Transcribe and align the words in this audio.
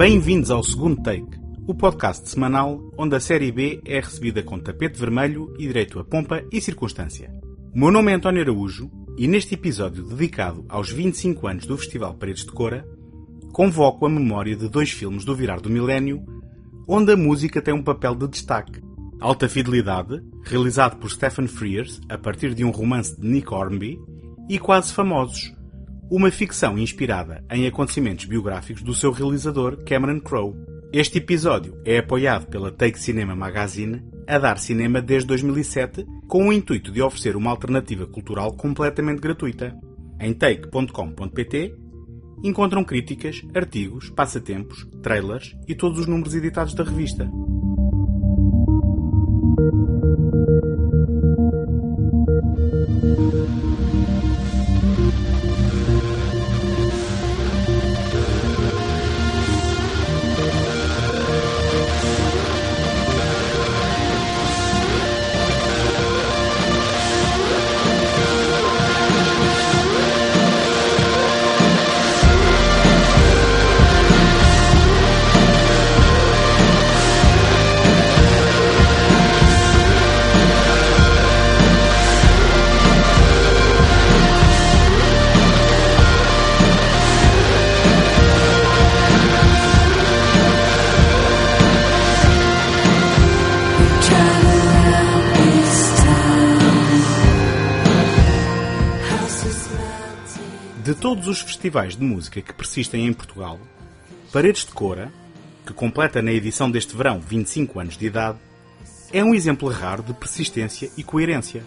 Bem-vindos 0.00 0.50
ao 0.50 0.64
segundo 0.64 1.02
take, 1.02 1.38
o 1.66 1.74
podcast 1.74 2.26
semanal 2.26 2.90
onde 2.96 3.14
a 3.14 3.20
série 3.20 3.52
B 3.52 3.82
é 3.84 4.00
recebida 4.00 4.42
com 4.42 4.58
tapete 4.58 4.98
vermelho 4.98 5.54
e 5.58 5.66
direito 5.66 5.98
a 5.98 6.04
pompa 6.04 6.42
e 6.50 6.58
circunstância. 6.58 7.30
O 7.74 7.78
meu 7.78 7.90
nome 7.90 8.10
é 8.10 8.14
António 8.14 8.40
Araújo 8.40 8.90
e 9.18 9.28
neste 9.28 9.56
episódio 9.56 10.02
dedicado 10.02 10.64
aos 10.70 10.90
25 10.90 11.46
anos 11.46 11.66
do 11.66 11.76
Festival 11.76 12.14
Paredes 12.14 12.46
de 12.46 12.50
Cora, 12.50 12.88
convoco 13.52 14.06
a 14.06 14.08
memória 14.08 14.56
de 14.56 14.70
dois 14.70 14.90
filmes 14.90 15.22
do 15.22 15.36
virar 15.36 15.60
do 15.60 15.68
milénio 15.68 16.24
onde 16.88 17.12
a 17.12 17.16
música 17.18 17.60
tem 17.60 17.74
um 17.74 17.82
papel 17.82 18.14
de 18.14 18.26
destaque. 18.26 18.80
Alta 19.20 19.50
Fidelidade, 19.50 20.22
realizado 20.44 20.96
por 20.96 21.10
Stephen 21.10 21.46
Frears 21.46 22.00
a 22.08 22.16
partir 22.16 22.54
de 22.54 22.64
um 22.64 22.70
romance 22.70 23.20
de 23.20 23.28
Nick 23.28 23.52
Hornby, 23.52 24.00
e 24.48 24.58
Quase 24.58 24.94
Famosos, 24.94 25.52
uma 26.10 26.30
ficção 26.30 26.76
inspirada 26.76 27.44
em 27.48 27.68
acontecimentos 27.68 28.24
biográficos 28.24 28.82
do 28.82 28.92
seu 28.92 29.12
realizador 29.12 29.76
Cameron 29.84 30.18
Crowe. 30.20 30.56
Este 30.92 31.18
episódio 31.18 31.80
é 31.84 31.98
apoiado 31.98 32.48
pela 32.48 32.72
Take 32.72 32.98
Cinema 32.98 33.36
Magazine, 33.36 34.02
a 34.26 34.36
dar 34.36 34.58
cinema 34.58 35.00
desde 35.00 35.28
2007, 35.28 36.04
com 36.26 36.48
o 36.48 36.52
intuito 36.52 36.90
de 36.90 37.00
oferecer 37.00 37.36
uma 37.36 37.50
alternativa 37.50 38.08
cultural 38.08 38.52
completamente 38.54 39.20
gratuita. 39.20 39.72
Em 40.18 40.34
take.com.pt 40.34 41.76
encontram 42.42 42.82
críticas, 42.82 43.40
artigos, 43.54 44.10
passatempos, 44.10 44.88
trailers 45.00 45.56
e 45.68 45.76
todos 45.76 46.00
os 46.00 46.06
números 46.06 46.34
editados 46.34 46.74
da 46.74 46.82
revista. 46.82 47.30
Festivais 101.60 101.94
de 101.94 102.02
música 102.02 102.40
que 102.40 102.54
persistem 102.54 103.06
em 103.06 103.12
Portugal, 103.12 103.60
Paredes 104.32 104.64
de 104.64 104.72
Cora, 104.72 105.12
que 105.66 105.74
completa 105.74 106.22
na 106.22 106.32
edição 106.32 106.70
deste 106.70 106.96
verão 106.96 107.20
25 107.20 107.78
anos 107.78 107.98
de 107.98 108.06
idade, 108.06 108.38
é 109.12 109.22
um 109.22 109.34
exemplo 109.34 109.68
raro 109.68 110.02
de 110.02 110.14
persistência 110.14 110.90
e 110.96 111.02
coerência. 111.02 111.62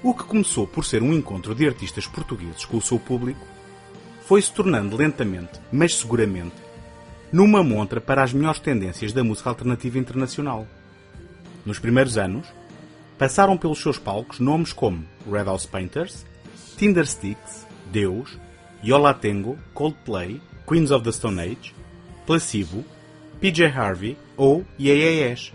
O 0.00 0.14
que 0.14 0.22
começou 0.22 0.64
por 0.64 0.84
ser 0.84 1.02
um 1.02 1.12
encontro 1.12 1.56
de 1.56 1.66
artistas 1.66 2.06
portugueses 2.06 2.64
com 2.64 2.76
o 2.76 2.80
seu 2.80 2.96
público 3.00 3.44
foi 4.26 4.40
se 4.40 4.52
tornando 4.52 4.96
lentamente, 4.96 5.60
mas 5.72 5.96
seguramente, 5.96 6.54
numa 7.32 7.64
montra 7.64 8.00
para 8.00 8.22
as 8.22 8.32
melhores 8.32 8.60
tendências 8.60 9.12
da 9.12 9.24
música 9.24 9.50
alternativa 9.50 9.98
internacional. 9.98 10.68
Nos 11.66 11.80
primeiros 11.80 12.16
anos, 12.16 12.46
passaram 13.18 13.58
pelos 13.58 13.82
seus 13.82 13.98
palcos 13.98 14.38
nomes 14.38 14.72
como 14.72 15.04
Red 15.28 15.46
House 15.46 15.66
Painters, 15.66 16.24
Tinder 16.76 17.04
Sticks, 17.04 17.66
Deus, 17.90 18.38
Yola 18.84 19.14
Tengo, 19.14 19.58
Coldplay, 19.72 20.40
Queens 20.66 20.90
of 20.90 21.04
the 21.04 21.12
Stone 21.12 21.40
Age, 21.40 21.74
Placebo, 22.26 22.84
PJ 23.40 23.66
Harvey 23.66 24.16
ou 24.36 24.64
Yes. 24.78 25.52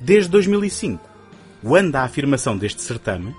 Desde 0.00 0.30
2005, 0.30 1.08
o 1.62 1.74
ano 1.74 1.90
da 1.90 2.04
afirmação 2.04 2.56
deste 2.56 2.82
certame, 2.82 3.34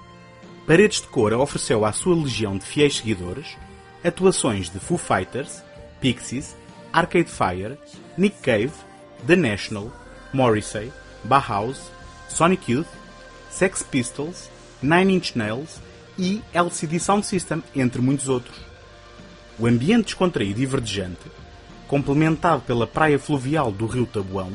Paredes 0.65 1.01
de 1.01 1.07
Cora 1.07 1.37
ofereceu 1.37 1.85
à 1.85 1.93
sua 1.93 2.15
legião 2.15 2.57
de 2.57 2.65
fiéis 2.65 2.97
seguidores 2.97 3.55
atuações 4.03 4.69
de 4.69 4.79
Foo 4.79 4.97
Fighters, 4.97 5.63
Pixies, 5.99 6.55
Arcade 6.91 7.29
Fire, 7.29 7.77
Nick 8.17 8.37
Cave, 8.41 8.71
The 9.25 9.35
National, 9.35 9.91
Morrissey, 10.33 10.91
Bauhaus, 11.23 11.91
Sonic 12.27 12.71
Youth, 12.71 12.87
Sex 13.49 13.83
Pistols, 13.83 14.49
Nine 14.81 15.15
Inch 15.15 15.35
Nails 15.35 15.81
e 16.17 16.41
LCD 16.53 16.99
Sound 16.99 17.25
System, 17.25 17.63
entre 17.75 18.01
muitos 18.01 18.29
outros. 18.29 18.66
O 19.59 19.65
ambiente 19.65 20.05
descontraído 20.05 20.61
e 20.61 20.65
verdejante, 20.65 21.31
complementado 21.87 22.61
pela 22.61 22.85
praia 22.85 23.17
fluvial 23.17 23.71
do 23.71 23.87
rio 23.87 24.05
Tabuão, 24.05 24.51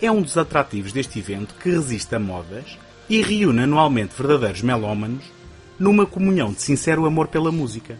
é 0.00 0.10
um 0.10 0.22
dos 0.22 0.38
atrativos 0.38 0.92
deste 0.92 1.18
evento 1.18 1.54
que 1.54 1.70
resiste 1.70 2.14
a 2.14 2.18
modas 2.18 2.78
e 3.08 3.20
reúne 3.20 3.62
anualmente 3.62 4.14
verdadeiros 4.16 4.62
melómanos 4.62 5.24
numa 5.78 6.06
comunhão 6.06 6.52
de 6.52 6.62
sincero 6.62 7.04
amor 7.04 7.28
pela 7.28 7.52
música. 7.52 7.98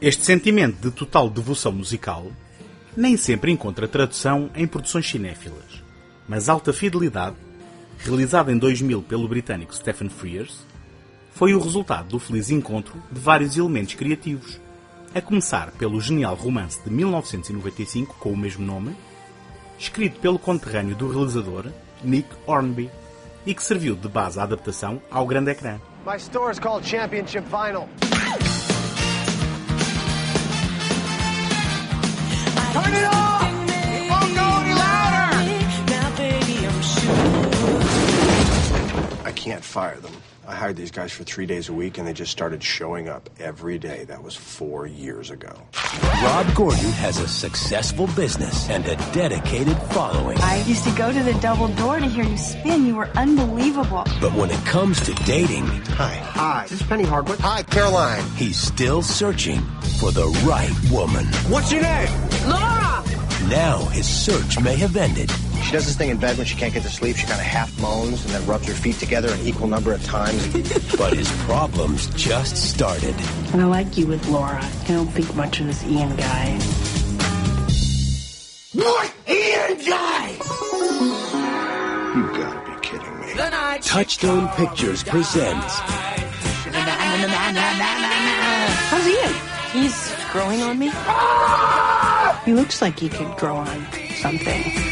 Este 0.00 0.24
sentimento 0.24 0.80
de 0.82 0.90
total 0.90 1.30
devoção 1.30 1.72
musical 1.72 2.26
nem 2.96 3.16
sempre 3.16 3.50
encontra 3.50 3.88
tradução 3.88 4.50
em 4.54 4.66
produções 4.66 5.08
cinéfilas, 5.08 5.82
mas 6.28 6.48
Alta 6.48 6.72
Fidelidade, 6.72 7.36
realizada 7.98 8.52
em 8.52 8.58
2000 8.58 9.02
pelo 9.02 9.28
britânico 9.28 9.74
Stephen 9.74 10.08
Frears, 10.08 10.66
foi 11.32 11.54
o 11.54 11.60
resultado 11.60 12.08
do 12.08 12.18
feliz 12.18 12.50
encontro 12.50 13.02
de 13.10 13.20
vários 13.20 13.56
elementos 13.56 13.94
criativos, 13.94 14.60
a 15.14 15.20
começar 15.20 15.70
pelo 15.72 16.00
genial 16.00 16.34
romance 16.34 16.82
de 16.82 16.90
1995 16.90 18.16
com 18.18 18.32
o 18.32 18.36
mesmo 18.36 18.64
nome, 18.64 18.96
escrito 19.78 20.20
pelo 20.20 20.38
conterrâneo 20.38 20.94
do 20.94 21.10
realizador 21.10 21.66
Nick 22.02 22.28
Hornby 22.46 22.90
e 23.46 23.54
que 23.54 23.62
serviu 23.62 23.94
de 23.96 24.08
base 24.08 24.38
à 24.38 24.42
adaptação 24.42 25.00
ao 25.10 25.26
grande 25.26 25.50
ecrã. 25.50 25.80
My 26.06 26.16
store 26.16 26.52
is 26.52 26.58
called 26.58 26.86
Championship 26.86 27.46
Vinyl. 27.48 27.88
Turn 32.72 32.94
it! 32.94 33.18
I 39.24 39.32
can't 39.32 39.64
fire 39.64 39.96
them. 40.00 40.12
I 40.48 40.54
hired 40.54 40.76
these 40.76 40.90
guys 40.90 41.12
for 41.12 41.24
three 41.24 41.44
days 41.44 41.68
a 41.68 41.74
week, 41.74 41.98
and 41.98 42.08
they 42.08 42.14
just 42.14 42.32
started 42.32 42.62
showing 42.62 43.06
up 43.06 43.28
every 43.38 43.78
day. 43.78 44.04
That 44.04 44.22
was 44.22 44.34
four 44.34 44.86
years 44.86 45.30
ago. 45.30 45.52
Rob 46.22 46.54
Gordon 46.54 46.90
has 46.92 47.18
a 47.20 47.28
successful 47.28 48.06
business 48.16 48.70
and 48.70 48.86
a 48.86 48.96
dedicated 49.12 49.76
following. 49.92 50.38
I 50.38 50.62
used 50.62 50.84
to 50.84 50.90
go 50.92 51.12
to 51.12 51.22
the 51.22 51.34
double 51.40 51.68
door 51.68 52.00
to 52.00 52.06
hear 52.06 52.24
you 52.24 52.38
spin. 52.38 52.86
You 52.86 52.96
were 52.96 53.08
unbelievable. 53.08 54.04
But 54.22 54.32
when 54.32 54.48
it 54.50 54.64
comes 54.64 54.98
to 55.02 55.12
dating, 55.26 55.66
Hi. 55.66 56.14
Hi, 56.14 56.62
this 56.62 56.80
is 56.80 56.86
Penny 56.86 57.04
Hardwood. 57.04 57.40
Hi, 57.40 57.62
Caroline. 57.64 58.24
he's 58.36 58.56
still 58.58 59.02
searching 59.02 59.60
for 60.00 60.12
the 60.12 60.28
right 60.48 60.72
woman. 60.90 61.26
What's 61.52 61.70
your 61.70 61.82
name? 61.82 62.08
Laura. 62.46 63.04
Now 63.50 63.84
his 63.92 64.08
search 64.08 64.58
may 64.60 64.76
have 64.76 64.96
ended, 64.96 65.30
She 65.62 65.72
does 65.72 65.86
this 65.86 65.96
thing 65.96 66.10
in 66.10 66.16
bed 66.18 66.38
when 66.38 66.46
she 66.46 66.56
can't 66.56 66.72
get 66.72 66.82
to 66.82 66.88
sleep. 66.88 67.16
She 67.16 67.26
kind 67.26 67.40
of 67.40 67.46
half 67.46 67.78
moans 67.80 68.24
and 68.24 68.34
then 68.34 68.46
rubs 68.46 68.66
her 68.68 68.74
feet 68.74 68.96
together 68.96 69.32
an 69.32 69.40
equal 69.46 69.68
number 69.68 69.92
of 69.92 70.02
times. 70.04 70.46
but 70.96 71.12
his 71.12 71.30
problems 71.44 72.06
just 72.14 72.56
started. 72.56 73.14
I 73.52 73.64
like 73.64 73.96
you 73.98 74.06
with 74.06 74.26
Laura. 74.28 74.62
I 74.62 74.88
don't 74.88 75.08
think 75.08 75.34
much 75.34 75.60
of 75.60 75.66
this 75.66 75.84
Ian 75.84 76.16
guy. 76.16 76.58
what? 78.74 79.12
Ian 79.28 79.78
guy? 79.86 80.30
You 82.16 82.26
gotta 82.32 82.72
be 82.72 82.80
kidding 82.80 83.20
me. 83.20 83.80
Touchstone 83.82 84.48
Pictures 84.48 85.04
presents 85.04 85.80
How's 88.90 89.06
Ian? 89.06 89.34
He's 89.72 90.14
growing 90.32 90.62
on 90.62 90.78
me. 90.78 90.90
He 92.44 92.54
looks 92.54 92.80
like 92.80 92.98
he 92.98 93.08
could 93.08 93.36
grow 93.36 93.56
on 93.56 93.86
something. 94.16 94.87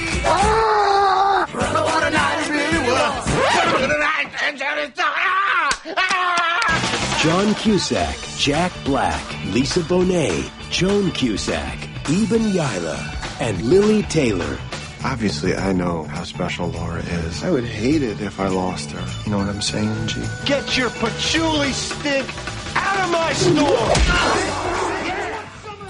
John 7.26 7.54
Cusack, 7.56 8.16
Jack 8.38 8.72
Black, 8.84 9.44
Lisa 9.46 9.80
Bonet, 9.80 10.48
Joan 10.70 11.10
Cusack, 11.10 11.76
Eben 12.08 12.52
Yila, 12.52 13.40
and 13.40 13.60
Lily 13.62 14.04
Taylor. 14.04 14.58
Obviously, 15.04 15.56
I 15.56 15.72
know 15.72 16.04
how 16.04 16.22
special 16.22 16.68
Laura 16.68 17.00
is. 17.00 17.42
I 17.42 17.50
would 17.50 17.64
hate 17.64 18.02
it 18.02 18.20
if 18.20 18.38
I 18.38 18.46
lost 18.46 18.92
her. 18.92 19.24
You 19.24 19.32
know 19.32 19.38
what 19.38 19.48
I'm 19.48 19.60
saying, 19.60 20.06
G? 20.06 20.22
Get 20.44 20.76
your 20.76 20.90
patchouli 20.90 21.72
stink 21.72 22.28
out 22.76 23.00
of 23.04 23.10
my 23.10 23.32
store! 23.32 23.88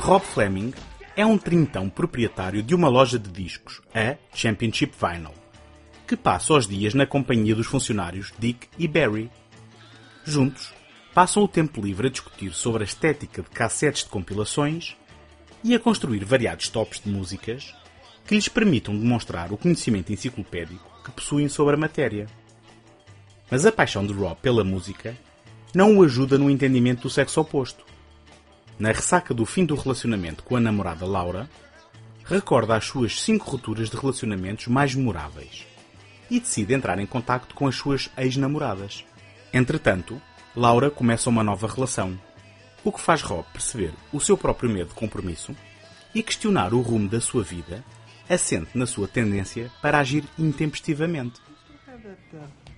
Rob 0.08 0.22
Fleming, 0.22 0.72
é 1.16 1.24
um 1.24 1.38
trintão 1.38 1.88
proprietário 1.88 2.62
de 2.62 2.74
uma 2.74 2.88
loja 2.88 3.18
de 3.18 3.30
discos, 3.30 3.80
a 3.94 4.16
Championship 4.34 4.92
Vinyl, 5.00 5.32
que 6.06 6.14
passa 6.14 6.52
os 6.52 6.68
dias 6.68 6.92
na 6.92 7.06
companhia 7.06 7.54
dos 7.54 7.66
funcionários 7.66 8.34
Dick 8.38 8.68
e 8.78 8.86
Barry. 8.86 9.30
Juntos, 10.24 10.74
passam 11.14 11.42
o 11.42 11.48
tempo 11.48 11.80
livre 11.80 12.08
a 12.08 12.10
discutir 12.10 12.52
sobre 12.52 12.82
a 12.82 12.84
estética 12.84 13.40
de 13.40 13.48
cassetes 13.48 14.04
de 14.04 14.10
compilações 14.10 14.94
e 15.64 15.74
a 15.74 15.80
construir 15.80 16.22
variados 16.22 16.68
tops 16.68 17.00
de 17.02 17.08
músicas 17.08 17.74
que 18.26 18.34
lhes 18.34 18.48
permitam 18.48 18.94
demonstrar 18.94 19.50
o 19.52 19.56
conhecimento 19.56 20.12
enciclopédico 20.12 21.02
que 21.02 21.12
possuem 21.12 21.48
sobre 21.48 21.76
a 21.76 21.78
matéria. 21.78 22.26
Mas 23.50 23.64
a 23.64 23.72
paixão 23.72 24.06
de 24.06 24.12
Rob 24.12 24.36
pela 24.42 24.62
música 24.62 25.16
não 25.74 25.96
o 25.96 26.02
ajuda 26.02 26.36
no 26.36 26.50
entendimento 26.50 27.02
do 27.02 27.10
sexo 27.10 27.40
oposto. 27.40 27.86
Na 28.78 28.93
ressaca 28.93 29.32
do 29.32 29.46
fim 29.46 29.64
do 29.64 29.75
relacionamento 29.75 30.43
com 30.43 30.55
a 30.55 30.61
namorada 30.61 31.06
Laura, 31.06 31.49
recorda 32.25 32.76
as 32.76 32.84
suas 32.84 33.20
cinco 33.23 33.50
rupturas 33.50 33.88
de 33.88 33.96
relacionamentos 33.96 34.67
mais 34.67 34.94
memoráveis 34.94 35.67
e 36.31 36.38
decide 36.38 36.75
entrar 36.75 36.99
em 36.99 37.06
contacto 37.06 37.55
com 37.55 37.67
as 37.67 37.76
suas 37.76 38.11
ex-namoradas. 38.19 39.05
Entretanto, 39.52 40.20
Laura 40.55 40.90
começa 40.90 41.31
uma 41.31 41.43
nova 41.43 41.67
relação, 41.67 42.20
o 42.84 42.93
que 42.93 43.00
faz 43.00 43.23
Rob 43.23 43.46
perceber 43.52 43.93
o 44.12 44.20
seu 44.20 44.37
próprio 44.37 44.69
medo 44.69 44.88
de 44.88 44.94
compromisso 44.94 45.56
e 46.14 46.23
questionar 46.23 46.75
o 46.75 46.81
rumo 46.81 47.08
da 47.08 47.20
sua 47.20 47.43
vida, 47.43 47.82
assente 48.28 48.76
na 48.76 48.87
sua 48.87 49.08
tendência 49.08 49.70
para 49.81 49.99
agir 49.99 50.25
intempestivamente. 50.38 51.40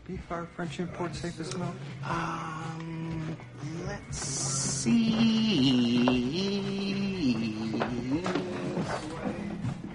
Beef 0.08 0.32
our 0.32 0.46
French 0.56 0.80
import 0.80 1.14
safe 1.14 1.36
to 1.36 1.44
smoke? 1.44 1.74
Um, 2.02 3.36
let's 3.86 4.18
see. 4.18 5.02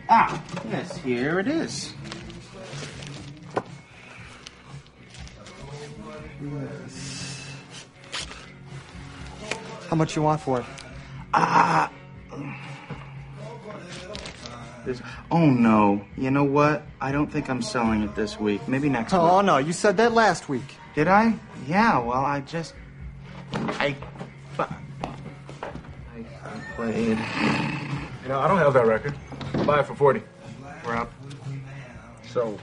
Ah, 0.07 0.43
yes, 0.69 0.97
here 0.97 1.39
it 1.39 1.47
is. 1.47 1.93
How 9.89 9.95
much 9.95 10.15
you 10.15 10.21
want 10.21 10.41
for 10.41 10.59
it? 10.59 10.65
Ah. 11.33 11.89
This, 14.85 15.01
oh 15.31 15.45
no. 15.45 16.05
You 16.17 16.31
know 16.31 16.43
what? 16.43 16.85
I 16.99 17.11
don't 17.11 17.31
think 17.31 17.49
I'm 17.49 17.61
selling 17.61 18.03
it 18.03 18.15
this 18.15 18.39
week. 18.39 18.67
Maybe 18.67 18.89
next 18.89 19.13
week. 19.13 19.21
Oh 19.21 19.37
week. 19.37 19.45
no, 19.45 19.57
you 19.57 19.73
said 19.73 19.97
that 19.97 20.13
last 20.13 20.49
week. 20.49 20.75
Did 20.95 21.07
I? 21.07 21.35
Yeah, 21.67 21.99
well, 21.99 22.23
I 22.23 22.41
just. 22.41 22.73
I. 23.53 23.95
I, 24.59 24.67
I 26.17 26.75
played. 26.75 27.17
You 28.23 28.29
know, 28.29 28.39
I 28.39 28.47
don't 28.47 28.57
have 28.57 28.73
that 28.73 28.85
record. 28.85 29.13
Buy 29.65 29.79
it 29.79 29.85
for 29.85 29.95
40. 29.95 30.21
We're 30.85 30.95
up. 30.95 31.11
So, 32.27 32.57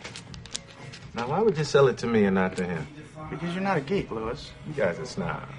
now 1.15 1.29
why 1.29 1.41
would 1.41 1.57
you 1.57 1.65
sell 1.65 1.89
it 1.89 1.99
to 1.99 2.07
me 2.07 2.25
and 2.25 2.35
not 2.35 2.57
to 2.57 2.65
him? 2.65 2.87
Because 3.31 3.55
you're 3.55 3.63
not 3.63 3.77
a 3.77 3.81
geek, 3.81 4.11
Lewis. 4.11 4.51
You 4.67 4.75
guys 4.75 4.99
are 4.99 5.07
snobs. 5.07 5.53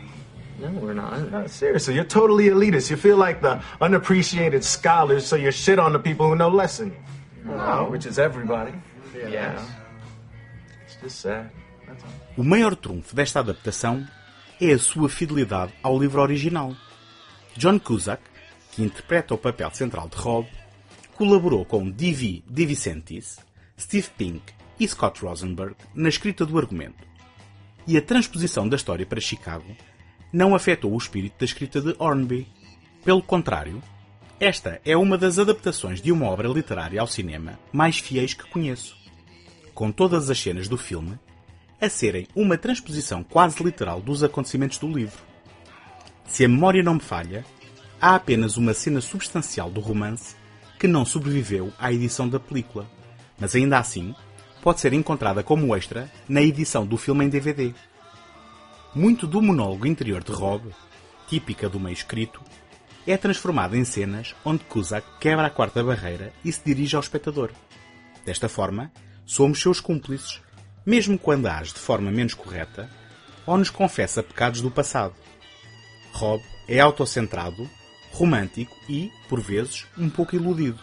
No, 0.59 0.69
we're 0.79 0.93
not. 0.93 1.31
No, 1.31 1.47
seriously, 1.47 1.95
you're 1.95 2.03
totally 2.03 2.49
elitist. 2.49 2.89
You 2.89 2.97
feel 2.97 3.17
like 3.17 3.41
the 3.41 3.61
unappreciated 3.79 4.63
scholars, 4.63 5.25
so 5.25 5.35
you 5.35 5.51
shit 5.51 5.79
on 5.79 5.93
the 5.93 5.99
people 5.99 6.27
who 6.27 6.35
know 6.35 6.49
less 6.49 6.77
than 6.77 6.91
you. 6.91 6.97
No. 7.45 7.87
Which 7.89 8.05
is 8.05 8.19
everybody. 8.19 8.73
Yes. 9.15 9.61
It's 10.85 10.97
just 11.01 11.21
sad. 11.21 11.49
O 12.37 12.43
maior 12.43 12.75
trunfo 12.75 13.15
desta 13.15 13.39
adaptação 13.39 14.07
é 14.59 14.71
a 14.71 14.79
sua 14.79 15.09
fidelidade 15.09 15.73
ao 15.83 15.99
livro 15.99 16.21
original. 16.21 16.75
John 17.57 17.79
Cusack, 17.79 18.21
que 18.71 18.83
interpreta 18.83 19.33
o 19.33 19.37
papel 19.37 19.69
central 19.71 20.07
de 20.07 20.15
Rob, 20.15 20.47
colaborou 21.15 21.65
com 21.65 21.89
D.V. 21.89 22.43
DeVicentis, 22.47 23.39
Steve 23.77 24.07
Pink 24.17 24.53
e 24.79 24.87
Scott 24.87 25.21
Rosenberg 25.21 25.75
na 25.93 26.09
escrita 26.09 26.45
do 26.45 26.57
argumento. 26.57 27.05
E 27.85 27.97
a 27.97 28.01
transposição 28.01 28.69
da 28.69 28.75
história 28.75 29.05
para 29.05 29.19
Chicago 29.19 29.75
não 30.31 30.55
afetou 30.55 30.93
o 30.93 30.97
espírito 30.97 31.35
da 31.39 31.45
escrita 31.45 31.81
de 31.81 31.95
Hornby. 31.99 32.47
Pelo 33.03 33.21
contrário, 33.21 33.81
esta 34.39 34.81
é 34.85 34.95
uma 34.95 35.17
das 35.17 35.37
adaptações 35.37 36.01
de 36.01 36.11
uma 36.11 36.27
obra 36.27 36.47
literária 36.47 36.99
ao 36.99 37.07
cinema 37.07 37.59
mais 37.71 37.99
fiéis 37.99 38.33
que 38.33 38.49
conheço. 38.49 38.95
Com 39.73 39.91
todas 39.91 40.29
as 40.29 40.39
cenas 40.39 40.67
do 40.67 40.77
filme 40.77 41.17
a 41.79 41.89
serem 41.89 42.27
uma 42.35 42.57
transposição 42.57 43.23
quase 43.23 43.63
literal 43.63 43.99
dos 43.99 44.23
acontecimentos 44.23 44.77
do 44.77 44.87
livro. 44.87 45.23
Se 46.27 46.45
a 46.45 46.47
memória 46.47 46.83
não 46.83 46.93
me 46.93 46.99
falha, 46.99 47.43
há 47.99 48.13
apenas 48.13 48.55
uma 48.55 48.73
cena 48.73 49.01
substancial 49.01 49.69
do 49.69 49.81
romance 49.81 50.35
que 50.79 50.87
não 50.87 51.03
sobreviveu 51.03 51.73
à 51.79 51.91
edição 51.91 52.29
da 52.29 52.39
película, 52.39 52.89
mas 53.39 53.55
ainda 53.55 53.79
assim 53.79 54.15
pode 54.61 54.79
ser 54.79 54.93
encontrada 54.93 55.43
como 55.43 55.75
extra 55.75 56.11
na 56.29 56.41
edição 56.41 56.85
do 56.85 56.97
filme 56.97 57.25
em 57.25 57.29
DVD. 57.29 57.73
Muito 58.93 59.25
do 59.25 59.41
monólogo 59.41 59.87
interior 59.87 60.21
de 60.21 60.33
Rob, 60.33 60.69
típica 61.25 61.69
do 61.69 61.79
meio 61.79 61.93
escrito, 61.93 62.41
é 63.07 63.15
transformado 63.15 63.77
em 63.77 63.85
cenas 63.85 64.35
onde 64.43 64.65
Cusack 64.65 65.07
quebra 65.17 65.47
a 65.47 65.49
quarta 65.49 65.81
barreira 65.81 66.33
e 66.43 66.51
se 66.51 66.61
dirige 66.65 66.97
ao 66.97 67.01
espectador. 67.01 67.51
Desta 68.25 68.49
forma, 68.49 68.91
somos 69.25 69.61
seus 69.61 69.79
cúmplices, 69.79 70.41
mesmo 70.85 71.17
quando 71.17 71.47
age 71.47 71.73
de 71.73 71.79
forma 71.79 72.11
menos 72.11 72.33
correta 72.33 72.89
ou 73.45 73.57
nos 73.57 73.69
confessa 73.69 74.21
pecados 74.21 74.59
do 74.59 74.69
passado. 74.69 75.15
Rob 76.11 76.43
é 76.67 76.81
autocentrado, 76.81 77.69
romântico 78.11 78.75
e, 78.89 79.09
por 79.29 79.39
vezes, 79.39 79.87
um 79.97 80.09
pouco 80.09 80.35
iludido. 80.35 80.79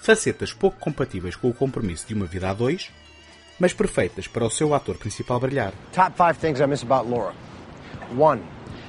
Facetas 0.00 0.52
pouco 0.52 0.78
compatíveis 0.78 1.34
com 1.34 1.48
o 1.48 1.54
compromisso 1.54 2.06
de 2.06 2.14
uma 2.14 2.26
vida 2.26 2.48
a 2.48 2.54
dois, 2.54 2.92
mas 3.58 3.72
perfeitas 3.72 4.26
para 4.26 4.44
o 4.44 4.50
seu 4.50 4.74
ator 4.74 4.96
principal 4.96 5.40
brilhar. 5.40 5.72
Top 5.92 6.16
five 6.16 6.38
things 6.38 6.60
I 6.60 6.66
miss 6.66 6.82
about 6.82 7.06
Laura. 7.06 7.34
One, 8.14 8.42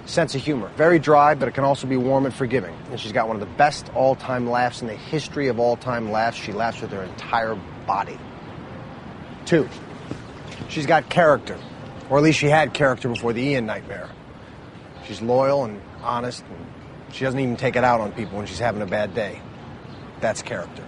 sense 0.05 0.35
of 0.35 0.43
humor. 0.43 0.71
Very 0.75 0.99
dry, 0.99 1.35
but 1.35 1.47
it 1.47 1.53
can 1.53 1.63
also 1.63 1.87
be 1.87 1.97
warm 1.97 2.25
and 2.25 2.33
forgiving. 2.33 2.75
And 2.91 2.99
she's 2.99 3.11
got 3.11 3.27
one 3.27 3.35
of 3.35 3.41
the 3.41 3.55
best 3.57 3.91
all 3.95 4.15
time 4.15 4.49
laughs 4.49 4.81
in 4.81 4.87
the 4.87 4.95
history 4.95 5.47
of 5.47 5.59
all 5.59 5.77
time 5.77 6.11
laughs. 6.11 6.37
She 6.37 6.51
laughs 6.51 6.81
with 6.81 6.91
her 6.91 7.03
entire 7.03 7.55
body. 7.85 8.17
Two, 9.45 9.67
she's 10.69 10.85
got 10.85 11.09
character. 11.09 11.57
Or 12.09 12.17
at 12.17 12.23
least 12.23 12.39
she 12.39 12.47
had 12.47 12.73
character 12.73 13.09
before 13.09 13.33
the 13.33 13.41
Ian 13.41 13.65
nightmare. 13.65 14.09
She's 15.07 15.21
loyal 15.21 15.65
and 15.65 15.81
honest, 16.01 16.43
and 16.45 17.13
she 17.13 17.23
doesn't 17.23 17.39
even 17.39 17.57
take 17.57 17.75
it 17.75 17.83
out 17.83 17.99
on 18.01 18.11
people 18.11 18.37
when 18.37 18.47
she's 18.47 18.59
having 18.59 18.81
a 18.81 18.85
bad 18.85 19.13
day. 19.15 19.41
That's 20.21 20.41
character. 20.41 20.83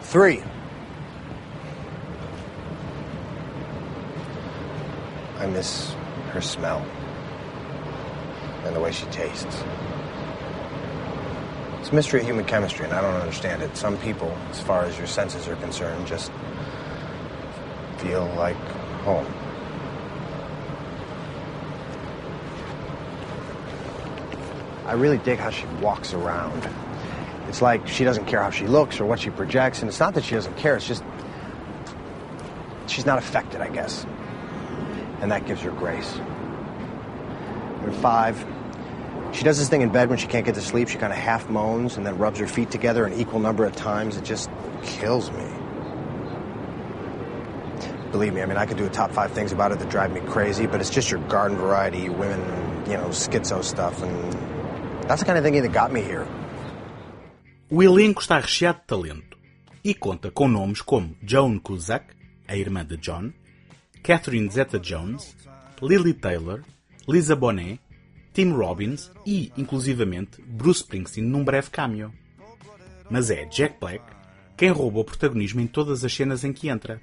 Three, 0.00 0.42
I 5.42 5.46
miss 5.46 5.92
her 6.30 6.40
smell 6.40 6.86
and 8.64 8.76
the 8.76 8.78
way 8.78 8.92
she 8.92 9.06
tastes. 9.06 9.64
It's 11.80 11.88
a 11.88 11.94
mystery 11.96 12.20
of 12.20 12.26
human 12.26 12.44
chemistry, 12.44 12.84
and 12.84 12.94
I 12.94 13.00
don't 13.00 13.16
understand 13.16 13.60
it. 13.60 13.76
Some 13.76 13.98
people, 13.98 14.30
as 14.50 14.60
far 14.60 14.84
as 14.84 14.96
your 14.96 15.08
senses 15.08 15.48
are 15.48 15.56
concerned, 15.56 16.06
just 16.06 16.30
feel 17.98 18.32
like 18.36 18.54
home. 19.02 19.26
I 24.86 24.92
really 24.92 25.18
dig 25.18 25.40
how 25.40 25.50
she 25.50 25.66
walks 25.80 26.14
around. 26.14 26.68
It's 27.48 27.60
like 27.60 27.88
she 27.88 28.04
doesn't 28.04 28.26
care 28.26 28.40
how 28.40 28.50
she 28.50 28.68
looks 28.68 29.00
or 29.00 29.06
what 29.06 29.18
she 29.18 29.30
projects, 29.30 29.80
and 29.80 29.88
it's 29.88 29.98
not 29.98 30.14
that 30.14 30.22
she 30.22 30.36
doesn't 30.36 30.56
care, 30.56 30.76
it's 30.76 30.86
just 30.86 31.02
she's 32.86 33.06
not 33.06 33.18
affected, 33.18 33.60
I 33.60 33.70
guess 33.70 34.06
and 35.22 35.30
that 35.30 35.46
gives 35.46 35.62
her 35.62 35.70
grace. 35.70 36.16
Number 37.80 37.92
five, 37.92 38.44
she 39.32 39.44
does 39.44 39.58
this 39.58 39.68
thing 39.68 39.80
in 39.80 39.88
bed 39.88 40.10
when 40.10 40.18
she 40.18 40.26
can't 40.26 40.44
get 40.44 40.56
to 40.56 40.60
sleep. 40.60 40.88
She 40.88 40.98
kind 40.98 41.12
of 41.12 41.18
half 41.18 41.48
moans 41.48 41.96
and 41.96 42.04
then 42.04 42.18
rubs 42.18 42.38
her 42.40 42.46
feet 42.46 42.70
together 42.70 43.06
an 43.06 43.14
equal 43.14 43.40
number 43.40 43.64
of 43.64 43.74
times. 43.74 44.16
It 44.16 44.24
just 44.24 44.50
kills 44.82 45.30
me. 45.30 45.46
Believe 48.10 48.34
me, 48.34 48.42
I 48.42 48.46
mean, 48.46 48.58
I 48.58 48.66
could 48.66 48.76
do 48.76 48.84
a 48.84 48.90
top 48.90 49.10
five 49.12 49.32
things 49.32 49.52
about 49.52 49.72
it 49.72 49.78
that 49.78 49.88
drive 49.88 50.12
me 50.12 50.20
crazy, 50.20 50.66
but 50.66 50.80
it's 50.80 50.90
just 50.90 51.10
your 51.10 51.20
garden 51.28 51.56
variety, 51.56 52.10
women, 52.10 52.40
you 52.84 52.92
know, 52.98 53.08
schizo 53.08 53.64
stuff, 53.64 54.02
and 54.02 54.32
that's 55.08 55.22
the 55.22 55.26
kind 55.26 55.38
of 55.38 55.44
thing 55.44 55.54
that 55.62 55.72
got 55.72 55.90
me 55.90 56.02
here. 56.02 56.26
O 57.70 57.82
elenco 57.82 58.20
está 58.20 58.38
recheado 58.38 58.80
de 58.80 58.86
talento 58.86 59.38
e 59.82 59.94
conta 59.94 60.30
com 60.30 60.46
nomes 60.46 60.82
como 60.82 61.16
Joan 61.22 61.58
Cusack, 61.58 62.14
a 62.46 62.54
irmã 62.54 62.84
de 62.84 62.98
John, 62.98 63.32
Catherine 64.02 64.50
Zeta-Jones, 64.50 65.36
Lily 65.80 66.12
Taylor, 66.12 66.64
Lisa 67.08 67.36
Bonet, 67.36 67.78
Tim 68.32 68.50
Robbins 68.50 69.12
e, 69.24 69.52
inclusivamente, 69.56 70.42
Bruce 70.42 70.80
Springsteen 70.80 71.24
num 71.24 71.44
breve 71.44 71.70
cameo. 71.70 72.12
Mas 73.08 73.30
é 73.30 73.44
Jack 73.44 73.78
Black 73.80 74.04
quem 74.56 74.70
rouba 74.70 75.00
o 75.00 75.04
protagonismo 75.04 75.60
em 75.60 75.68
todas 75.68 76.04
as 76.04 76.12
cenas 76.12 76.42
em 76.42 76.52
que 76.52 76.68
entra. 76.68 77.00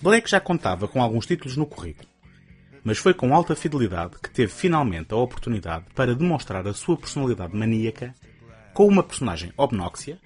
Black 0.00 0.28
já 0.28 0.40
contava 0.40 0.88
com 0.88 1.00
alguns 1.00 1.26
títulos 1.26 1.56
no 1.56 1.64
currículo, 1.64 2.08
mas 2.82 2.98
foi 2.98 3.14
com 3.14 3.32
alta 3.32 3.54
fidelidade 3.54 4.16
que 4.20 4.30
teve 4.30 4.52
finalmente 4.52 5.14
a 5.14 5.16
oportunidade 5.16 5.84
para 5.94 6.14
demonstrar 6.14 6.66
a 6.66 6.74
sua 6.74 6.96
personalidade 6.96 7.56
maníaca 7.56 8.14
com 8.74 8.88
uma 8.88 9.04
personagem 9.04 9.52
obnóxia 9.56 10.18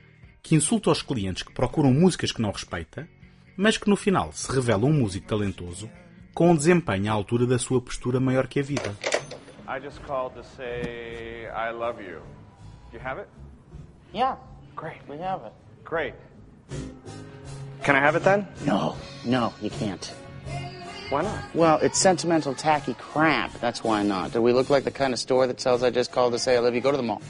que 0.42 0.54
insulta 0.54 0.90
os 0.90 1.02
clientes 1.02 1.42
que 1.42 1.52
procuram 1.52 1.92
músicas 1.92 2.32
que 2.32 2.40
não 2.40 2.52
respeita, 2.52 3.06
mas 3.54 3.76
que 3.76 3.90
no 3.90 3.96
final 3.96 4.32
se 4.32 4.50
revela 4.50 4.86
um 4.86 4.92
músico 4.94 5.26
talentoso 5.26 5.90
com 6.36 6.50
um 6.50 6.54
desempenho 6.54 7.10
à 7.10 7.14
altura 7.14 7.46
da 7.46 7.58
sua 7.58 7.80
postura 7.80 8.20
maior 8.20 8.46
que 8.46 8.60
a 8.60 8.62
vida. 8.62 8.94
I 9.66 9.80
just 9.80 9.98
called 10.06 10.34
to 10.34 10.44
say 10.54 11.48
I 11.48 11.72
love 11.72 11.98
you. 11.98 12.20
Do 12.90 12.98
you 12.98 13.00
have 13.02 13.18
it? 13.18 13.28
Yeah. 14.12 14.36
Great. 14.76 14.98
We 15.08 15.16
have 15.16 15.46
it. 15.46 15.52
Great. 15.82 16.14
Can 17.82 17.96
I 17.96 18.00
have 18.00 18.16
it 18.16 18.22
then? 18.22 18.46
No, 18.66 18.96
no, 19.24 19.54
you 19.62 19.70
can't. 19.70 20.12
Why 21.08 21.22
not? 21.22 21.42
Well, 21.54 21.78
it's 21.78 21.98
sentimental, 21.98 22.52
tacky 22.52 22.92
crap. 22.94 23.58
That's 23.60 23.82
why 23.82 24.02
not. 24.02 24.32
Do 24.32 24.42
we 24.42 24.52
look 24.52 24.68
like 24.68 24.84
the 24.84 24.90
kind 24.90 25.14
of 25.14 25.18
store 25.18 25.46
that 25.46 25.58
sells 25.58 25.82
I 25.82 25.88
just 25.88 26.12
called 26.12 26.34
to 26.34 26.38
say 26.38 26.56
I 26.56 26.58
love 26.58 26.74
you? 26.74 26.82
Go 26.82 26.90
to 26.90 26.98
the 26.98 27.02
mall. 27.02 27.22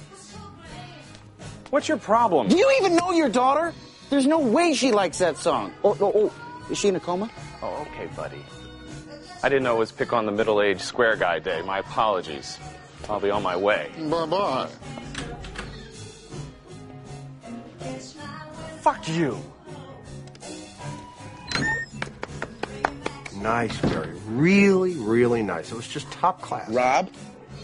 What's 1.70 1.86
your 1.86 1.98
problem? 1.98 2.48
Do 2.48 2.56
you 2.56 2.68
even 2.80 2.96
know 2.96 3.12
your 3.12 3.28
daughter? 3.28 3.72
There's 4.10 4.26
no 4.26 4.40
way 4.40 4.74
she 4.74 4.90
likes 4.90 5.18
that 5.18 5.36
song. 5.36 5.72
Oh, 5.84 5.96
oh, 6.00 6.12
oh. 6.12 6.32
Is 6.72 6.78
she 6.78 6.88
in 6.88 6.96
a 6.96 7.00
coma? 7.00 7.30
Oh, 7.62 7.86
okay, 7.92 8.08
buddy. 8.16 8.42
I 9.42 9.48
didn't 9.48 9.64
know 9.64 9.76
it 9.76 9.78
was 9.78 9.92
pick 9.92 10.12
on 10.12 10.26
the 10.26 10.32
middle-aged 10.32 10.80
square 10.80 11.16
guy 11.16 11.38
day. 11.38 11.62
My 11.62 11.78
apologies. 11.78 12.58
I'll 13.08 13.20
be 13.20 13.30
on 13.30 13.42
my 13.42 13.56
way. 13.56 13.90
Bye-bye. 13.98 14.68
Fuck 18.80 19.08
you. 19.08 19.38
Nice, 23.36 23.78
Barry. 23.80 24.12
Really, 24.28 24.94
really 24.94 25.42
nice. 25.42 25.70
It 25.70 25.76
was 25.76 25.86
just 25.86 26.10
top 26.10 26.40
class. 26.40 26.68
Rob, 26.70 27.10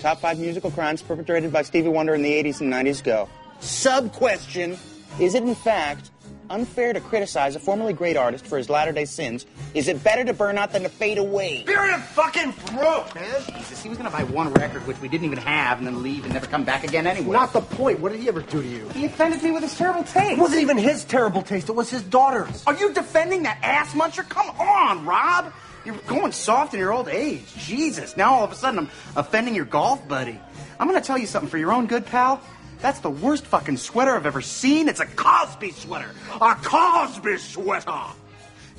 top 0.00 0.20
five 0.20 0.38
musical 0.38 0.70
crimes 0.70 1.02
perpetrated 1.02 1.52
by 1.52 1.62
Stevie 1.62 1.88
Wonder 1.88 2.14
in 2.14 2.22
the 2.22 2.30
80s 2.30 2.60
and 2.60 2.72
90s 2.72 3.02
go. 3.02 3.28
Sub 3.60 4.12
question 4.12 4.76
Is 5.18 5.34
it 5.34 5.42
in 5.42 5.54
fact 5.54 6.10
unfair 6.52 6.92
to 6.92 7.00
criticize 7.00 7.56
a 7.56 7.58
formerly 7.58 7.94
great 7.94 8.16
artist 8.16 8.46
for 8.46 8.58
his 8.58 8.68
latter 8.68 8.92
day 8.92 9.06
sins? 9.06 9.46
Is 9.74 9.88
it 9.88 10.04
better 10.04 10.22
to 10.24 10.34
burn 10.34 10.58
out 10.58 10.72
than 10.72 10.82
to 10.82 10.88
fade 10.88 11.18
away? 11.18 11.64
You're 11.66 11.88
in 11.88 11.94
a 11.94 11.98
fucking 11.98 12.52
throat, 12.52 13.06
man! 13.14 13.42
Jesus, 13.56 13.82
he 13.82 13.88
was 13.88 13.96
gonna 13.96 14.10
buy 14.10 14.24
one 14.24 14.52
record, 14.54 14.86
which 14.86 15.00
we 15.00 15.08
didn't 15.08 15.24
even 15.24 15.38
have, 15.38 15.78
and 15.78 15.86
then 15.86 16.02
leave 16.02 16.24
and 16.24 16.34
never 16.34 16.46
come 16.46 16.64
back 16.64 16.84
again 16.84 17.06
anyway. 17.06 17.32
Not 17.32 17.52
the 17.52 17.62
point. 17.62 18.00
What 18.00 18.12
did 18.12 18.20
he 18.20 18.28
ever 18.28 18.42
do 18.42 18.62
to 18.62 18.68
you? 18.68 18.88
He 18.90 19.06
offended 19.06 19.42
me 19.42 19.50
with 19.50 19.62
his 19.62 19.76
terrible 19.76 20.04
taste. 20.04 20.32
It 20.32 20.38
wasn't 20.38 20.60
even 20.60 20.76
his 20.76 21.04
terrible 21.04 21.42
taste. 21.42 21.70
It 21.70 21.74
was 21.74 21.88
his 21.90 22.02
daughter's. 22.02 22.64
Are 22.66 22.74
you 22.74 22.92
defending 22.92 23.44
that 23.44 23.58
ass 23.62 23.94
muncher? 23.94 24.28
Come 24.28 24.50
on, 24.60 25.06
Rob. 25.06 25.52
You're 25.84 25.96
going 26.06 26.32
soft 26.32 26.74
in 26.74 26.80
your 26.80 26.92
old 26.92 27.08
age. 27.08 27.44
Jesus. 27.56 28.16
Now 28.16 28.34
all 28.34 28.44
of 28.44 28.52
a 28.52 28.54
sudden 28.54 28.78
I'm 28.78 28.90
offending 29.16 29.54
your 29.54 29.64
golf 29.64 30.06
buddy. 30.06 30.38
I'm 30.78 30.86
gonna 30.86 31.00
tell 31.00 31.18
you 31.18 31.26
something 31.26 31.48
for 31.50 31.58
your 31.58 31.72
own 31.72 31.86
good, 31.86 32.06
pal. 32.06 32.40
That's 32.82 32.98
the 32.98 33.10
worst 33.10 33.46
fucking 33.46 33.76
sweater 33.76 34.10
I've 34.10 34.26
ever 34.26 34.42
seen. 34.42 34.88
It's 34.88 34.98
a 34.98 35.06
Cosby 35.06 35.70
sweater. 35.70 36.10
A 36.40 36.56
Cosby 36.56 37.38
sweater. 37.38 38.02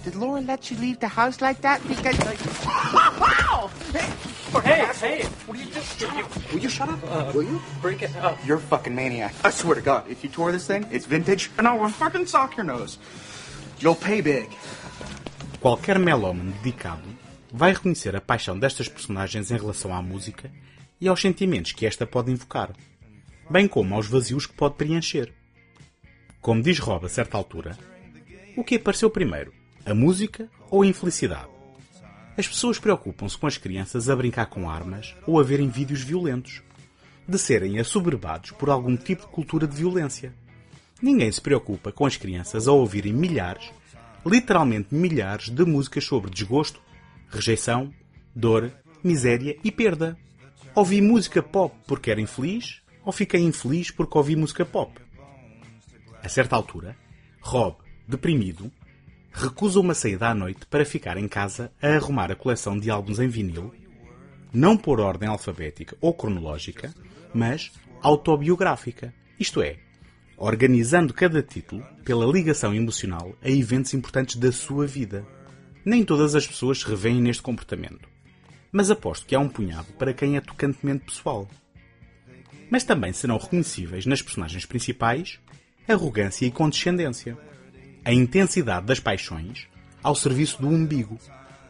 Did 0.03 0.15
Laura 0.15 0.41
let 0.41 0.69
you 0.69 0.77
leave 0.77 0.99
the 0.99 1.07
house 1.07 1.39
like 1.39 1.61
that? 1.61 1.81
Because 1.87 2.19
like, 2.25 2.39
wow! 3.19 3.71
Hey, 4.63 4.85
hey, 5.01 5.23
what 5.47 5.57
are 5.57 5.63
you 5.63 5.69
doing? 5.97 6.25
Will 6.51 6.59
you 6.59 6.69
shut 6.69 6.87
up? 6.87 7.33
Will 7.33 7.41
you? 7.41 7.59
Break 7.81 8.03
it 8.03 8.15
up. 8.17 8.37
You're 8.45 8.57
a 8.57 8.61
fucking 8.61 8.93
maniac. 8.93 9.33
I 9.43 9.49
swear 9.49 9.73
to 9.73 9.81
God, 9.81 10.03
if 10.07 10.23
you 10.23 10.29
tore 10.29 10.51
this 10.51 10.67
thing, 10.67 10.85
it's 10.91 11.07
vintage, 11.07 11.49
and 11.57 11.67
I 11.67 11.75
will 11.75 11.89
fucking 11.89 12.27
sock 12.27 12.55
your 12.55 12.63
nose. 12.63 12.99
You'll 13.79 13.95
pay 13.95 14.21
big. 14.21 14.49
Qualquer 15.59 15.97
melómano 15.97 16.51
dedicado 16.61 17.01
vai 17.51 17.73
reconhecer 17.73 18.15
a 18.15 18.21
paixão 18.21 18.59
destas 18.59 18.87
personagens 18.87 19.49
em 19.49 19.57
relação 19.57 19.91
à 19.91 20.03
música 20.03 20.51
e 21.01 21.07
aos 21.07 21.19
sentimentos 21.19 21.71
que 21.71 21.87
esta 21.87 22.05
pode 22.05 22.31
invocar, 22.31 22.69
bem 23.49 23.67
como 23.67 23.95
aos 23.95 24.07
vazios 24.07 24.45
que 24.45 24.53
pode 24.53 24.75
preencher. 24.75 25.33
Como 26.41 26.61
diz 26.61 26.79
Rob 26.79 27.05
a 27.05 27.09
certa 27.09 27.37
altura, 27.37 27.77
o 28.55 28.63
que 28.63 28.75
apareceu 28.75 29.09
primeiro, 29.09 29.53
a 29.85 29.93
música 29.93 30.49
ou 30.69 30.81
a 30.81 30.87
infelicidade? 30.87 31.49
As 32.37 32.47
pessoas 32.47 32.79
preocupam-se 32.79 33.37
com 33.37 33.47
as 33.47 33.57
crianças 33.57 34.09
a 34.09 34.15
brincar 34.15 34.47
com 34.47 34.69
armas 34.69 35.15
ou 35.25 35.39
a 35.39 35.43
verem 35.43 35.69
vídeos 35.69 36.01
violentos, 36.01 36.61
de 37.27 37.37
serem 37.37 37.79
assoberbados 37.79 38.51
por 38.51 38.69
algum 38.69 38.97
tipo 38.97 39.23
de 39.23 39.31
cultura 39.31 39.67
de 39.67 39.75
violência. 39.75 40.33
Ninguém 41.01 41.31
se 41.31 41.41
preocupa 41.41 41.91
com 41.91 42.05
as 42.05 42.17
crianças 42.17 42.67
a 42.67 42.71
ouvirem 42.71 43.13
milhares, 43.13 43.71
literalmente 44.25 44.93
milhares, 44.93 45.49
de 45.49 45.65
músicas 45.65 46.05
sobre 46.05 46.31
desgosto, 46.31 46.81
rejeição, 47.29 47.93
dor, 48.35 48.71
miséria 49.03 49.57
e 49.63 49.71
perda. 49.71 50.17
Ouvi 50.75 51.01
música 51.01 51.41
pop 51.41 51.75
porque 51.87 52.09
era 52.09 52.21
infeliz 52.21 52.82
ou 53.03 53.11
fiquei 53.11 53.41
infeliz 53.41 53.91
porque 53.91 54.17
ouvi 54.17 54.35
música 54.35 54.65
pop? 54.65 54.99
A 56.21 56.29
certa 56.29 56.55
altura, 56.55 56.95
Rob, 57.41 57.75
deprimido, 58.07 58.71
recusa 59.31 59.79
uma 59.79 59.93
saída 59.93 60.29
à 60.29 60.33
noite 60.33 60.65
para 60.67 60.85
ficar 60.85 61.17
em 61.17 61.27
casa 61.27 61.71
a 61.81 61.87
arrumar 61.89 62.31
a 62.31 62.35
coleção 62.35 62.79
de 62.79 62.89
álbuns 62.89 63.19
em 63.19 63.27
vinil, 63.27 63.73
não 64.53 64.77
por 64.77 64.99
ordem 64.99 65.27
alfabética 65.27 65.97
ou 65.99 66.13
cronológica, 66.13 66.93
mas 67.33 67.71
autobiográfica, 68.01 69.13
isto 69.39 69.61
é, 69.61 69.77
organizando 70.37 71.13
cada 71.13 71.41
título 71.41 71.83
pela 72.03 72.25
ligação 72.25 72.73
emocional 72.73 73.35
a 73.41 73.49
eventos 73.49 73.93
importantes 73.93 74.35
da 74.35 74.51
sua 74.51 74.85
vida. 74.85 75.25
Nem 75.83 76.03
todas 76.03 76.35
as 76.35 76.47
pessoas 76.47 76.79
se 76.79 76.87
revêem 76.87 77.21
neste 77.21 77.41
comportamento, 77.41 78.07
mas 78.71 78.89
aposto 78.89 79.25
que 79.25 79.35
há 79.35 79.39
um 79.39 79.49
punhado 79.49 79.91
para 79.93 80.13
quem 80.13 80.37
é 80.37 80.41
tocantemente 80.41 81.05
pessoal. 81.05 81.47
Mas 82.73 82.83
também 82.83 83.13
serão 83.13 83.37
reconhecíveis 83.37 84.07
nas 84.07 84.23
personagens 84.23 84.65
principais 84.65 85.39
arrogância 85.87 86.47
e 86.47 86.49
condescendência, 86.49 87.37
a 88.03 88.11
intensidade 88.11 88.87
das 88.87 88.99
paixões 88.99 89.67
ao 90.01 90.15
serviço 90.15 90.59
do 90.59 90.67
umbigo, 90.67 91.19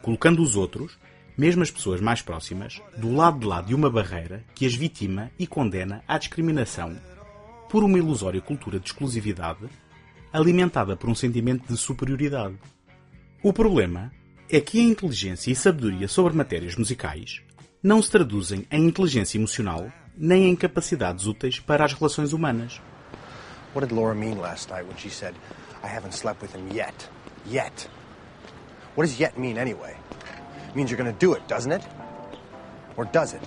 colocando 0.00 0.42
os 0.42 0.56
outros, 0.56 0.96
mesmo 1.36 1.62
as 1.62 1.70
pessoas 1.70 2.00
mais 2.00 2.22
próximas, 2.22 2.80
do 2.96 3.12
lado 3.12 3.40
de 3.40 3.44
lá 3.44 3.60
de 3.60 3.74
uma 3.74 3.90
barreira 3.90 4.42
que 4.54 4.64
as 4.64 4.74
vitima 4.74 5.30
e 5.38 5.46
condena 5.46 6.02
à 6.08 6.16
discriminação 6.16 6.98
por 7.68 7.84
uma 7.84 7.98
ilusória 7.98 8.40
cultura 8.40 8.80
de 8.80 8.86
exclusividade 8.86 9.68
alimentada 10.32 10.96
por 10.96 11.10
um 11.10 11.14
sentimento 11.14 11.70
de 11.70 11.76
superioridade. 11.76 12.56
O 13.42 13.52
problema 13.52 14.10
é 14.48 14.58
que 14.58 14.80
a 14.80 14.84
inteligência 14.84 15.50
e 15.50 15.54
sabedoria 15.54 16.08
sobre 16.08 16.34
matérias 16.34 16.76
musicais 16.76 17.42
não 17.82 18.00
se 18.00 18.10
traduzem 18.10 18.66
em 18.70 18.86
inteligência 18.86 19.36
emocional 19.36 19.92
nem 20.16 20.48
em 20.48 20.56
capacidades 20.56 21.26
úteis 21.26 21.58
para 21.58 21.84
as 21.84 21.92
relações 21.92 22.32
humanas. 22.32 22.80
What 23.74 23.86
did 23.86 23.94
Laura 23.94 24.14
mean 24.14 24.38
last 24.38 24.70
night 24.70 24.86
when 24.86 24.96
she 24.96 25.10
said, 25.10 25.34
I 25.82 25.88
haven't 25.88 26.14
slept 26.14 26.40
with 26.40 26.54
him 26.54 26.68
yet? 26.72 27.08
Yet. 27.44 27.88
What 28.94 29.06
does 29.06 29.18
yet 29.18 29.36
mean 29.36 29.58
anyway? 29.58 29.96
It 30.68 30.76
means 30.76 30.90
you're 30.90 30.98
gonna 30.98 31.12
do 31.12 31.34
it, 31.34 31.46
doesn't 31.48 31.72
it? 31.72 31.82
Or 32.96 33.04
does 33.04 33.34
it? 33.34 33.42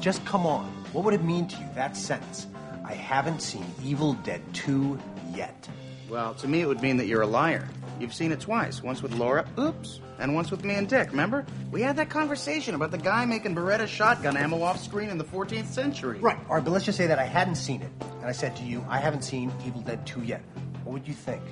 Just 0.00 0.24
come 0.24 0.46
on. 0.46 0.66
What 0.92 1.04
would 1.04 1.14
it 1.14 1.24
mean 1.24 1.48
to 1.48 1.56
you, 1.56 1.66
that 1.74 1.96
sentence? 1.96 2.46
I 2.84 2.92
haven't 2.92 3.40
seen 3.40 3.64
Evil 3.82 4.14
Dead 4.24 4.42
2 4.52 4.98
yet. 5.34 5.68
Well, 6.08 6.34
to 6.34 6.48
me, 6.48 6.60
it 6.60 6.66
would 6.66 6.82
mean 6.82 6.98
that 6.98 7.06
you're 7.06 7.22
a 7.22 7.26
liar. 7.26 7.68
You've 8.00 8.14
seen 8.14 8.30
it 8.30 8.40
twice. 8.40 8.82
Once 8.82 9.02
with 9.02 9.12
Laura, 9.14 9.46
oops, 9.58 10.00
and 10.18 10.34
once 10.34 10.50
with 10.50 10.64
me 10.64 10.74
and 10.74 10.88
Dick, 10.88 11.10
remember? 11.10 11.44
We 11.72 11.82
had 11.82 11.96
that 11.96 12.08
conversation 12.10 12.74
about 12.74 12.90
the 12.90 12.98
guy 12.98 13.24
making 13.24 13.54
Beretta 13.54 13.88
shotgun 13.88 14.36
ammo 14.36 14.62
off 14.62 14.82
screen 14.82 15.08
in 15.08 15.18
the 15.18 15.24
14th 15.24 15.66
century. 15.66 16.18
Right, 16.20 16.38
all 16.48 16.56
right, 16.56 16.64
but 16.64 16.70
let's 16.70 16.84
just 16.84 16.96
say 16.96 17.06
that 17.08 17.18
I 17.18 17.24
hadn't 17.24 17.56
seen 17.56 17.82
it. 17.82 17.90
And 18.18 18.26
I 18.26 18.32
said 18.32 18.54
to 18.56 18.62
you, 18.62 18.84
I 18.88 18.98
haven't 18.98 19.22
seen 19.22 19.52
Evil 19.66 19.80
Dead 19.80 20.06
2 20.06 20.22
yet. 20.22 20.42
What 20.84 20.92
would 20.92 21.08
you 21.08 21.14
think? 21.14 21.42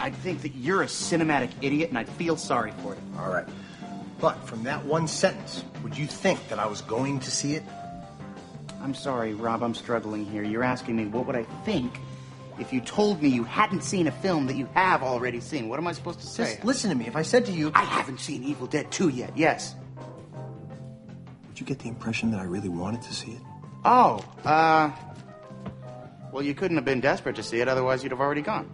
I'd 0.00 0.14
think 0.16 0.42
that 0.42 0.54
you're 0.54 0.82
a 0.82 0.86
cinematic 0.86 1.50
idiot, 1.60 1.88
and 1.88 1.98
I'd 1.98 2.08
feel 2.08 2.36
sorry 2.36 2.72
for 2.82 2.94
you. 2.94 3.00
All 3.18 3.30
right. 3.30 3.46
But 4.20 4.34
from 4.46 4.62
that 4.64 4.84
one 4.84 5.08
sentence, 5.08 5.64
would 5.82 5.96
you 5.96 6.06
think 6.06 6.48
that 6.48 6.58
I 6.58 6.66
was 6.66 6.82
going 6.82 7.20
to 7.20 7.30
see 7.30 7.54
it? 7.54 7.64
I'm 8.80 8.94
sorry, 8.94 9.34
Rob, 9.34 9.62
I'm 9.62 9.74
struggling 9.74 10.24
here. 10.24 10.44
You're 10.44 10.62
asking 10.62 10.96
me 10.96 11.06
what 11.06 11.26
would 11.26 11.36
I 11.36 11.42
think 11.64 11.98
if 12.58 12.72
you 12.72 12.80
told 12.80 13.22
me 13.22 13.28
you 13.28 13.44
hadn't 13.44 13.82
seen 13.82 14.06
a 14.06 14.10
film 14.10 14.46
that 14.46 14.56
you 14.56 14.68
have 14.74 15.02
already 15.02 15.40
seen. 15.40 15.68
What 15.68 15.78
am 15.78 15.86
I 15.86 15.92
supposed 15.92 16.20
to 16.20 16.26
say? 16.26 16.54
Just 16.54 16.64
listen 16.64 16.90
to 16.90 16.96
me. 16.96 17.06
If 17.06 17.16
I 17.16 17.22
said 17.22 17.46
to 17.46 17.52
you, 17.52 17.70
I 17.74 17.84
haven't 17.84 18.20
seen 18.20 18.42
Evil 18.44 18.66
Dead 18.66 18.90
2 18.90 19.08
yet, 19.10 19.36
yes. 19.36 19.74
Would 21.46 21.60
you 21.60 21.66
get 21.66 21.78
the 21.78 21.88
impression 21.88 22.30
that 22.30 22.40
I 22.40 22.44
really 22.44 22.68
wanted 22.68 23.02
to 23.02 23.14
see 23.14 23.32
it? 23.32 23.42
Oh, 23.84 24.24
uh. 24.44 24.90
Well, 26.32 26.42
you 26.42 26.54
couldn't 26.54 26.76
have 26.76 26.84
been 26.84 27.00
desperate 27.00 27.36
to 27.36 27.42
see 27.42 27.60
it, 27.60 27.68
otherwise, 27.68 28.02
you'd 28.02 28.12
have 28.12 28.20
already 28.20 28.42
gone. 28.42 28.70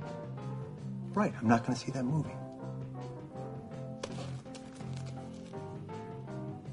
Right, 1.12 1.33
I'm 1.41 1.49
not 1.49 1.64
going 1.64 1.79
to 1.79 1.81
see 1.81 1.93
that 1.93 2.05
movie. 2.05 2.35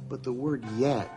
But 0.09 0.23
the 0.23 0.33
word 0.33 0.65
yet. 0.77 1.09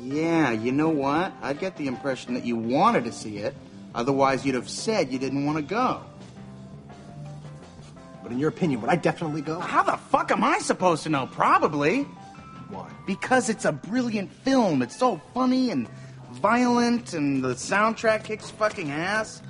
Yeah, 0.00 0.50
you 0.50 0.72
know 0.72 0.88
what? 0.88 1.32
I 1.40 1.52
get 1.52 1.76
the 1.76 1.86
impression 1.86 2.34
that 2.34 2.44
you 2.44 2.56
wanted 2.56 3.04
to 3.04 3.12
see 3.12 3.38
it, 3.38 3.54
otherwise, 3.94 4.44
you'd 4.44 4.54
have 4.54 4.68
said 4.68 5.12
you 5.12 5.18
didn't 5.18 5.44
want 5.44 5.58
to 5.58 5.62
go. 5.62 6.02
but 8.22 8.32
in 8.32 8.38
your 8.38 8.48
opinion, 8.48 8.80
would 8.80 8.90
I 8.90 8.96
definitely 8.96 9.42
go? 9.42 9.58
How 9.58 9.82
the 9.82 9.96
fuck 9.96 10.30
am 10.30 10.44
I 10.44 10.58
supposed 10.58 11.02
to 11.02 11.10
know? 11.10 11.26
Probably. 11.26 12.02
Why? 12.70 12.88
Because 13.06 13.48
it's 13.48 13.64
a 13.64 13.72
brilliant 13.72 14.30
film. 14.30 14.80
It's 14.82 14.96
so 14.96 15.20
funny 15.34 15.70
and 15.70 15.88
violent 16.40 17.12
and 17.14 17.42
the 17.44 17.54
soundtrack 17.54 18.24
kicks 18.24 18.50
fucking 18.50 18.90
ass. 18.90 19.42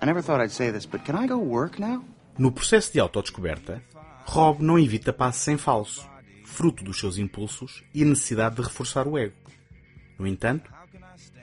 I 0.00 0.06
never 0.06 0.22
thought 0.22 0.40
I'd 0.40 0.50
say 0.50 0.70
this, 0.70 0.86
but 0.86 1.04
can 1.04 1.14
I 1.16 1.26
go 1.26 1.38
work 1.38 1.78
now? 1.78 2.04
No 2.38 2.50
processo 2.50 2.92
de 2.92 2.98
autodescoberta, 2.98 3.82
Rob 4.24 4.62
não 4.62 4.78
evita 4.78 5.12
passos 5.12 5.42
sem 5.42 5.58
falso, 5.58 6.08
fruto 6.44 6.82
dos 6.82 6.98
seus 6.98 7.18
impulsos 7.18 7.84
e 7.94 8.02
a 8.02 8.06
necessidade 8.06 8.56
de 8.56 8.62
reforçar 8.62 9.06
o 9.06 9.18
ego. 9.18 9.34
No 10.18 10.26
entanto, 10.26 10.72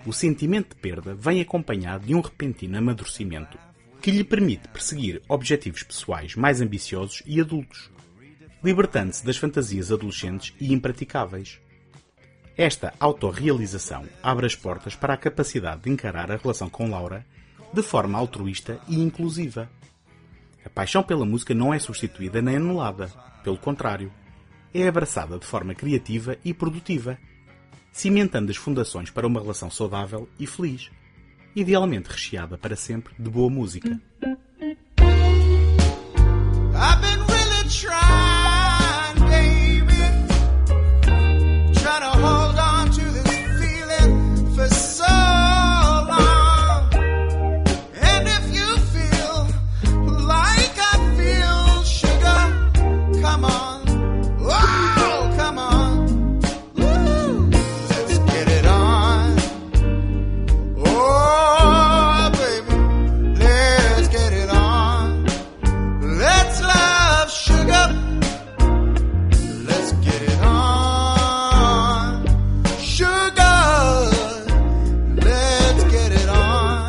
o 0.06 0.14
sentimento 0.14 0.70
de 0.70 0.82
perda 0.82 1.14
vem 1.14 1.42
acompanhado 1.42 2.06
de 2.06 2.16
um 2.16 2.22
repentino 2.22 2.78
amadurecimento 2.78 3.58
que 4.02 4.12
lhe 4.12 4.24
permite 4.24 4.68
perseguir 4.70 5.22
objetivos 5.28 5.84
pessoais 5.84 6.36
mais 6.36 6.62
ambiciosos 6.62 7.22
e 7.26 7.42
adultos, 7.42 7.92
libertando-se 8.64 9.26
das 9.26 9.38
fantasias 9.38 9.92
adolescentes 9.92 10.54
e 10.60 10.74
impraticáveis. 10.74 11.60
Esta 12.58 12.94
autorrealização 13.00 14.06
abre 14.22 14.46
as 14.46 14.56
portas 14.56 14.96
para 14.96 15.14
a 15.14 15.18
capacidade 15.18 15.84
de 15.84 15.90
encarar 15.90 16.32
a 16.32 16.38
relação 16.38 16.70
com 16.70 16.90
Laura 16.90 17.26
de 17.74 17.82
forma 17.82 18.18
altruísta 18.18 18.80
e 18.88 19.00
inclusiva. 19.00 19.70
A 20.66 20.70
paixão 20.70 21.04
pela 21.04 21.26
música 21.26 21.54
não 21.54 21.74
é 21.74 21.80
substituída 21.80 22.42
nem 22.42 22.58
anulada, 22.58 23.08
pelo 23.44 23.58
contrário, 23.58 24.12
é 24.74 24.88
abraçada 24.88 25.38
de 25.40 25.46
forma 25.46 25.74
criativa 25.74 26.38
e 26.44 26.54
produtiva, 26.54 27.18
cimentando 27.92 28.52
as 28.52 28.58
fundações 28.58 29.10
para 29.10 29.28
uma 29.28 29.40
relação 29.40 29.70
saudável 29.70 30.30
e 30.40 30.46
feliz, 30.46 30.90
idealmente 31.56 32.10
recheada 32.10 32.58
para 32.58 32.76
sempre 32.76 33.14
de 33.18 33.30
boa 33.30 33.50
música. 33.50 34.00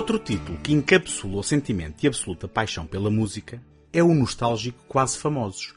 Outro 0.00 0.18
título 0.18 0.56
que 0.56 0.72
encapsula 0.72 1.36
o 1.36 1.42
sentimento 1.42 2.00
de 2.00 2.06
absoluta 2.06 2.48
paixão 2.48 2.86
pela 2.86 3.10
música 3.10 3.62
é 3.92 4.02
o 4.02 4.14
nostálgico 4.14 4.82
Quase 4.88 5.18
Famosos, 5.18 5.74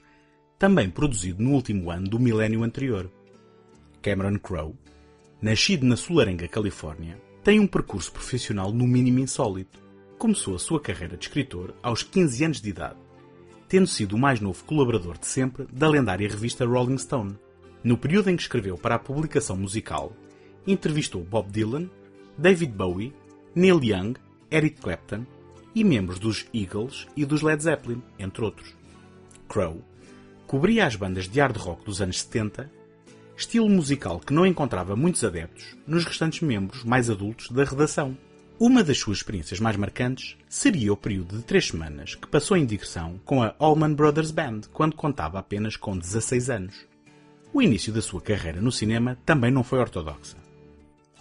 também 0.57 0.89
produzido 0.89 1.43
no 1.43 1.51
último 1.51 1.91
ano 1.91 2.07
do 2.07 2.17
milénio 2.17 2.63
anterior. 2.63 3.11
Cameron 4.01 4.39
Crowe, 4.39 4.75
nascido 5.41 5.85
na 5.85 5.97
Sularenga, 5.97 6.47
Califórnia, 6.47 7.21
tem 7.43 7.59
um 7.59 7.67
percurso 7.67 8.13
profissional 8.13 8.71
no 8.71 8.87
mínimo 8.87 9.19
insólito. 9.19 9.77
Começou 10.17 10.55
a 10.55 10.59
sua 10.59 10.79
carreira 10.79 11.17
de 11.17 11.25
escritor 11.25 11.75
aos 11.83 12.01
15 12.01 12.45
anos 12.45 12.61
de 12.61 12.69
idade, 12.69 12.99
tendo 13.67 13.87
sido 13.87 14.15
o 14.15 14.19
mais 14.19 14.39
novo 14.39 14.63
colaborador 14.63 15.17
de 15.17 15.27
sempre 15.27 15.67
da 15.69 15.89
lendária 15.89 16.29
revista 16.29 16.65
Rolling 16.65 16.97
Stone. 16.97 17.37
No 17.83 17.97
período 17.97 18.29
em 18.29 18.37
que 18.37 18.43
escreveu 18.43 18.77
para 18.77 18.95
a 18.95 18.99
publicação 18.99 19.57
musical, 19.57 20.15
entrevistou 20.65 21.25
Bob 21.25 21.51
Dylan, 21.51 21.89
David 22.37 22.71
Bowie, 22.71 23.13
Neil 23.55 23.83
Young, 23.83 24.15
Eric 24.51 24.81
Clapton 24.81 25.25
e 25.75 25.83
membros 25.83 26.17
dos 26.17 26.47
Eagles 26.53 27.07
e 27.15 27.23
dos 27.23 27.43
Led 27.43 27.61
Zeppelin, 27.61 28.01
entre 28.17 28.43
outros. 28.43 28.75
Crow 29.47 29.79
cobria 30.47 30.87
as 30.87 30.95
bandas 30.95 31.27
de 31.27 31.39
hard 31.39 31.55
rock 31.57 31.85
dos 31.85 32.01
anos 32.01 32.21
70, 32.21 32.69
estilo 33.37 33.69
musical 33.69 34.19
que 34.19 34.33
não 34.33 34.45
encontrava 34.45 34.95
muitos 34.95 35.23
adeptos 35.23 35.75
nos 35.85 36.03
restantes 36.03 36.41
membros 36.41 36.83
mais 36.83 37.11
adultos 37.11 37.49
da 37.49 37.63
redação. 37.63 38.17
Uma 38.59 38.83
das 38.83 38.97
suas 38.97 39.17
experiências 39.17 39.59
mais 39.59 39.75
marcantes 39.75 40.35
seria 40.49 40.93
o 40.93 40.97
período 40.97 41.37
de 41.37 41.43
três 41.43 41.67
semanas 41.67 42.15
que 42.15 42.27
passou 42.27 42.57
em 42.57 42.65
digressão 42.65 43.19
com 43.23 43.43
a 43.43 43.53
Allman 43.59 43.93
Brothers 43.93 44.31
Band 44.31 44.61
quando 44.71 44.95
contava 44.95 45.37
apenas 45.37 45.75
com 45.75 45.97
16 45.97 46.49
anos. 46.49 46.87
O 47.53 47.61
início 47.61 47.93
da 47.93 48.01
sua 48.01 48.21
carreira 48.21 48.61
no 48.61 48.71
cinema 48.71 49.15
também 49.23 49.51
não 49.51 49.63
foi 49.63 49.77
ortodoxa. 49.77 50.37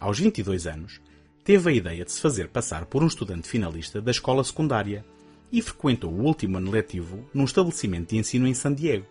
Aos 0.00 0.18
22 0.18 0.66
anos, 0.66 1.00
teve 1.44 1.70
a 1.70 1.72
ideia 1.72 2.04
de 2.04 2.12
se 2.12 2.20
fazer 2.20 2.48
passar 2.48 2.86
por 2.86 3.02
um 3.02 3.06
estudante 3.06 3.48
finalista 3.48 4.00
da 4.00 4.10
escola 4.10 4.44
secundária 4.44 5.04
e 5.50 5.60
frequentou 5.60 6.12
o 6.12 6.22
último 6.22 6.58
ano 6.58 6.70
letivo 6.70 7.28
num 7.34 7.44
estabelecimento 7.44 8.10
de 8.10 8.16
ensino 8.16 8.46
em 8.46 8.54
San 8.54 8.74
Diego. 8.74 9.06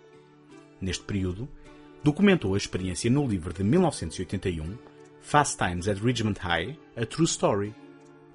Neste 0.80 1.04
período, 1.04 1.48
documentou 2.04 2.54
a 2.54 2.58
experiência 2.58 3.12
no 3.12 3.28
livro 3.28 3.54
de 3.54 3.63
1981 3.63 4.78
Fast 5.22 5.58
Times 5.58 5.88
at 5.88 6.00
Ridgemont 6.00 6.39
High, 6.39 6.78
A 6.96 7.06
True 7.06 7.26
Story, 7.26 7.76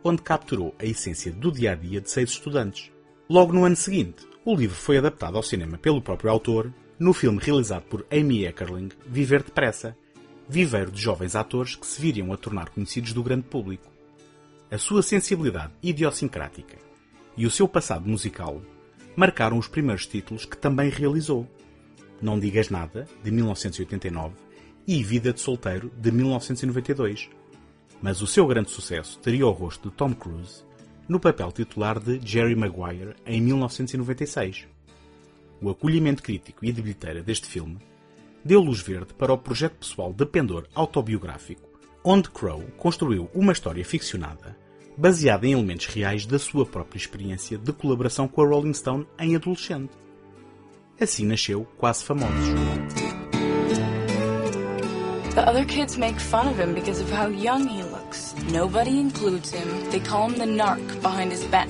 onde 0.05 0.23
capturou 0.23 0.75
a 0.79 0.85
essência 0.85 1.33
do 1.33 1.51
dia 1.51 1.73
a 1.73 1.75
dia 1.75 2.01
de 2.01 2.11
seis 2.11 2.31
estudantes. 2.31 2.93
Logo 3.29 3.53
no 3.53 3.65
ano 3.65 3.75
seguinte, 3.75 4.25
o 4.45 4.55
livro 4.55 4.77
foi 4.77 4.99
adaptado 4.99 5.37
ao 5.37 5.43
cinema 5.43 5.77
pelo 5.77 6.01
próprio 6.01 6.31
autor 6.31 6.73
no 6.99 7.13
filme 7.13 7.41
realizado 7.43 7.83
por 7.85 8.07
Amy 8.11 8.47
Eckerling, 8.47 8.91
Viver 9.05 9.43
Depressa, 9.43 9.97
viveiro 10.49 10.91
de 10.91 11.01
jovens 11.01 11.35
atores 11.35 11.75
que 11.75 11.87
se 11.87 12.01
viriam 12.01 12.33
a 12.33 12.37
tornar 12.37 12.71
conhecidos 12.71 13.13
do 13.13 13.23
grande 13.23 13.45
público. 13.45 13.91
A 14.71 14.79
sua 14.79 15.03
sensibilidade 15.03 15.73
idiosincrática 15.83 16.77
e 17.37 17.47
o 17.47 17.51
seu 17.51 17.69
passado 17.69 18.09
musical 18.09 18.61
marcaram 19.17 19.59
os 19.59 19.69
primeiros 19.69 20.07
títulos 20.07 20.45
que 20.45 20.57
também 20.57 20.91
realizou. 20.91 21.49
Não 22.21 22.39
Digas 22.39 22.71
Nada, 22.71 23.07
de 23.23 23.31
1989, 23.31 24.35
e 24.87 25.03
Vida 25.03 25.33
de 25.33 25.41
Solteiro, 25.41 25.91
de 25.99 26.11
1992. 26.11 27.29
Mas 28.01 28.23
o 28.23 28.27
seu 28.27 28.47
grande 28.47 28.71
sucesso 28.71 29.19
teria 29.19 29.47
o 29.47 29.51
rosto 29.51 29.91
de 29.91 29.97
Tom 29.97 30.15
Cruise 30.15 30.65
no 31.09 31.21
papel 31.21 31.53
titular 31.53 31.99
de 32.01 32.21
Jerry 32.25 32.55
Maguire 32.55 33.15
em 33.25 33.41
1996. 33.41 34.67
O 35.61 35.71
acolhimento 35.71 36.23
crítico 36.23 36.65
e 36.65 36.73
de 36.73 36.83
bilheteira 36.83 37.23
deste 37.23 37.47
filme 37.47 37.79
deu 38.47 38.61
luz 38.61 38.81
verde 38.81 39.13
para 39.13 39.33
o 39.33 39.39
projeto 39.39 39.75
pessoal 39.77 40.13
de 40.13 40.25
pendor 40.25 40.67
autobiográfico, 40.75 41.69
onde 42.05 42.31
Crow 42.31 42.63
construiu 42.79 43.29
uma 43.35 43.53
história 43.53 43.85
ficcionada 43.85 44.57
baseada 44.97 45.47
em 45.47 45.53
elementos 45.53 45.87
reais 45.87 46.25
da 46.25 46.39
sua 46.39 46.65
própria 46.65 46.99
experiência 46.99 47.59
de 47.59 47.73
colaboração 47.73 48.27
com 48.27 48.43
a 48.43 48.47
Rolling 48.47 48.73
Stone 48.73 49.07
em 49.19 49.37
adolescente. 49.37 49.93
Assim 50.99 51.27
nasceu 51.27 51.67
Quase 51.77 52.05
Famosos. 52.05 52.55
The 55.35 55.43
other 55.43 55.67
kids 55.67 55.99
make 55.99 56.19
fun 56.19 56.49
of 56.49 56.59
him 56.59 56.73
because 56.73 57.03
of 57.03 57.13
how 57.13 57.29
young 57.29 57.69
he 57.69 57.83
looks. 57.83 58.35
Nobody 58.51 58.99
includes 58.99 59.53
him. 59.53 59.69
They 59.91 60.01
call 60.01 60.31
him 60.31 60.39
the 60.39 60.47
narc 60.47 60.81
behind 61.03 61.31
his 61.31 61.45
back. 61.51 61.69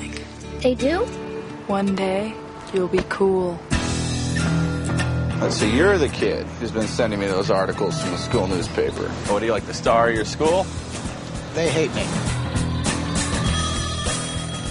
They 0.62 0.76
do? 0.76 1.04
One 1.66 1.96
day, 1.96 2.32
you'll 2.72 2.86
be 2.86 3.02
cool. 3.08 3.58
Let's 5.40 5.56
see, 5.56 5.76
you're 5.76 5.98
the 5.98 6.08
kid 6.08 6.46
who's 6.58 6.72
been 6.72 6.86
sending 6.88 7.20
me 7.20 7.26
those 7.26 7.50
articles 7.50 8.00
from 8.00 8.12
the 8.12 8.18
school 8.18 8.46
newspaper. 8.46 9.08
What, 9.28 9.40
do 9.40 9.46
you 9.46 9.52
like 9.52 9.66
the 9.66 9.74
star 9.74 10.08
of 10.08 10.14
your 10.14 10.24
school? 10.24 10.64
They 11.54 11.68
hate 11.68 11.94
me. 11.94 12.04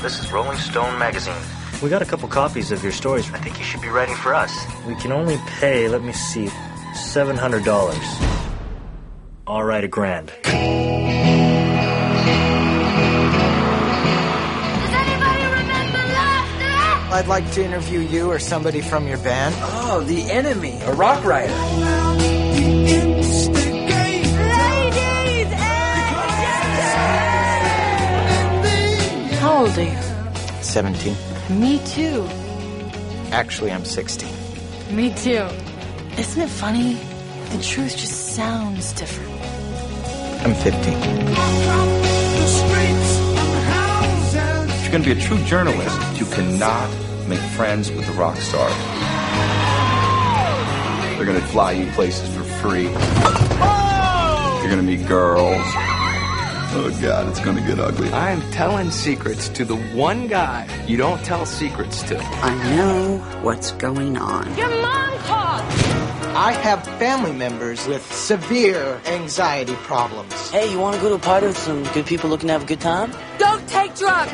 This 0.01 0.19
is 0.19 0.31
Rolling 0.31 0.57
Stone 0.57 0.97
magazine. 0.97 1.35
We 1.83 1.89
got 1.89 2.01
a 2.01 2.05
couple 2.05 2.27
copies 2.29 2.71
of 2.71 2.81
your 2.81 2.91
stories. 2.91 3.31
I 3.31 3.37
think 3.37 3.59
you 3.59 3.63
should 3.63 3.81
be 3.81 3.89
writing 3.89 4.15
for 4.15 4.33
us. 4.33 4.51
We 4.87 4.95
can 4.95 5.11
only 5.11 5.37
pay, 5.59 5.87
let 5.87 6.01
me 6.03 6.13
see, 6.13 6.47
$700. 6.95 7.65
I'll 9.45 9.63
write 9.63 9.83
a 9.83 9.87
grand. 9.87 10.31
I'd 17.15 17.27
like 17.27 17.49
to 17.53 17.63
interview 17.63 18.01
you 18.01 18.29
or 18.29 18.39
somebody 18.39 18.81
from 18.81 19.07
your 19.07 19.17
band. 19.19 19.55
Oh, 19.59 20.01
the 20.01 20.29
enemy, 20.29 20.81
a 20.81 20.91
rock 20.95 21.23
writer. 21.23 21.53
How 29.39 29.61
old 29.61 29.77
are 29.77 29.83
you? 29.83 29.97
17. 30.61 31.15
Me 31.57 31.79
too. 31.85 32.27
Actually, 33.31 33.71
I'm 33.71 33.85
16. 33.85 34.29
Me 34.93 35.13
too. 35.15 35.47
Isn't 36.17 36.41
it 36.41 36.49
funny? 36.49 36.95
The 37.55 37.63
truth 37.63 37.95
just 37.95 38.35
sounds 38.35 38.91
different. 38.91 39.31
I'm 40.43 40.53
15. 40.53 40.93
If 44.67 44.81
you're 44.81 44.91
going 44.91 45.03
to 45.03 45.15
be 45.15 45.17
a 45.17 45.23
true 45.23 45.41
journalist, 45.45 46.19
you 46.19 46.25
cannot 46.25 47.04
make 47.27 47.39
friends 47.39 47.91
with 47.91 48.05
the 48.05 48.13
rock 48.13 48.37
star. 48.37 48.69
They're 51.15 51.25
going 51.25 51.39
to 51.39 51.47
fly 51.47 51.71
you 51.71 51.89
places 51.91 52.33
for 52.35 52.43
free. 52.43 52.83
You're 52.83 54.73
going 54.73 54.77
to 54.77 54.83
meet 54.83 55.07
girls. 55.07 55.61
Oh, 56.77 56.89
God, 57.01 57.29
it's 57.29 57.39
going 57.39 57.55
to 57.55 57.63
get 57.63 57.79
ugly. 57.79 58.11
I'm 58.11 58.41
telling 58.51 58.91
secrets 58.91 59.47
to 59.49 59.63
the 59.63 59.77
one 59.77 60.27
guy 60.27 60.67
you 60.87 60.97
don't 60.97 61.23
tell 61.23 61.45
secrets 61.45 62.03
to. 62.03 62.19
I 62.19 62.75
know 62.75 63.17
what's 63.41 63.71
going 63.73 64.17
on. 64.17 64.57
Your 64.57 64.69
mom 64.81 65.17
called! 65.19 65.61
I 66.35 66.51
have 66.51 66.83
family 66.99 67.31
members 67.31 67.87
with 67.87 68.05
severe 68.13 68.99
anxiety 69.05 69.75
problems. 69.83 70.33
Hey, 70.49 70.69
you 70.69 70.77
want 70.79 70.97
to 70.97 71.01
go 71.01 71.07
to 71.07 71.15
a 71.15 71.19
party 71.19 71.47
with 71.47 71.57
some 71.57 71.83
good 71.93 72.05
people 72.05 72.29
looking 72.29 72.47
to 72.47 72.53
have 72.53 72.63
a 72.63 72.67
good 72.67 72.81
time? 72.81 73.13
Don't 73.37 73.65
take 73.69 73.95
drugs! 73.95 74.33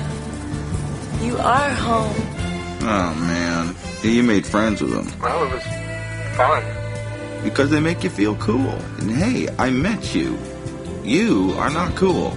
You 1.31 1.37
are 1.37 1.73
home. 1.73 2.15
Oh, 2.81 3.15
man. 3.15 3.73
You 4.03 4.21
made 4.21 4.45
friends 4.45 4.81
with 4.81 4.91
them. 4.91 5.07
Well, 5.21 5.45
it 5.45 5.53
was 5.53 5.63
fun. 6.35 6.61
Because 7.41 7.69
they 7.69 7.79
make 7.79 8.03
you 8.03 8.09
feel 8.09 8.35
cool. 8.35 8.75
And 8.99 9.09
hey, 9.09 9.47
I 9.57 9.71
met 9.71 10.13
you. 10.13 10.37
You 11.05 11.53
are 11.57 11.69
not 11.69 11.95
cool. 11.95 12.33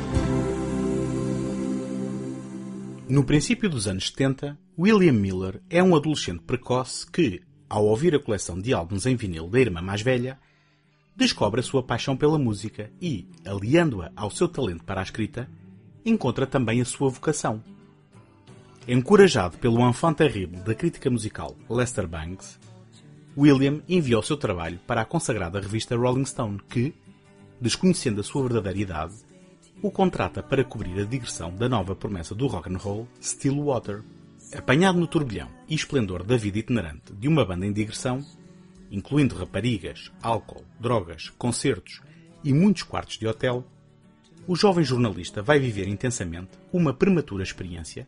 No 3.08 3.24
princípio 3.24 3.68
dos 3.68 3.88
anos 3.88 4.06
70, 4.10 4.56
William 4.78 5.14
Miller 5.14 5.60
é 5.68 5.82
um 5.82 5.96
adolescente 5.96 6.44
precoce 6.46 7.04
que, 7.10 7.42
ao 7.68 7.84
ouvir 7.86 8.14
a 8.14 8.20
coleção 8.20 8.60
de 8.60 8.72
álbuns 8.72 9.06
em 9.06 9.16
vinil 9.16 9.48
da 9.48 9.58
irmã 9.58 9.82
mais 9.82 10.02
velha, 10.02 10.38
descobre 11.16 11.58
a 11.58 11.64
sua 11.64 11.82
paixão 11.82 12.16
pela 12.16 12.38
música 12.38 12.92
e, 13.02 13.28
aliando-a 13.44 14.12
ao 14.14 14.30
seu 14.30 14.46
talento 14.46 14.84
para 14.84 15.00
a 15.00 15.04
escrita, 15.04 15.50
encontra 16.06 16.46
também 16.46 16.80
a 16.80 16.84
sua 16.84 17.10
vocação. 17.10 17.60
Encorajado 18.86 19.56
pelo 19.56 19.88
enfant 19.88 20.14
terrible 20.14 20.60
da 20.60 20.74
crítica 20.74 21.08
musical 21.08 21.56
Lester 21.70 22.06
Bangs, 22.06 22.60
William 23.34 23.80
enviou 23.88 24.22
seu 24.22 24.36
trabalho 24.36 24.78
para 24.86 25.00
a 25.00 25.04
consagrada 25.06 25.58
revista 25.58 25.96
Rolling 25.96 26.26
Stone, 26.26 26.60
que, 26.68 26.94
desconhecendo 27.58 28.20
a 28.20 28.22
sua 28.22 28.42
verdadeira 28.42 28.78
idade, 28.78 29.14
o 29.80 29.90
contrata 29.90 30.42
para 30.42 30.62
cobrir 30.62 31.00
a 31.00 31.04
digressão 31.04 31.56
da 31.56 31.66
nova 31.66 31.96
promessa 31.96 32.34
do 32.34 32.46
rock 32.46 32.70
and 32.70 32.76
roll, 32.76 33.08
Stillwater. 33.22 34.02
Apanhado 34.54 35.00
no 35.00 35.06
turbilhão 35.06 35.48
e 35.66 35.74
esplendor 35.74 36.22
da 36.22 36.36
vida 36.36 36.58
itinerante 36.58 37.14
de 37.14 37.26
uma 37.26 37.42
banda 37.42 37.64
em 37.64 37.72
digressão, 37.72 38.22
incluindo 38.90 39.34
raparigas, 39.34 40.12
álcool, 40.22 40.62
drogas, 40.78 41.30
concertos 41.38 42.02
e 42.44 42.52
muitos 42.52 42.82
quartos 42.82 43.16
de 43.16 43.26
hotel, 43.26 43.64
o 44.46 44.54
jovem 44.54 44.84
jornalista 44.84 45.42
vai 45.42 45.58
viver 45.58 45.88
intensamente 45.88 46.50
uma 46.70 46.92
prematura 46.92 47.42
experiência 47.42 48.06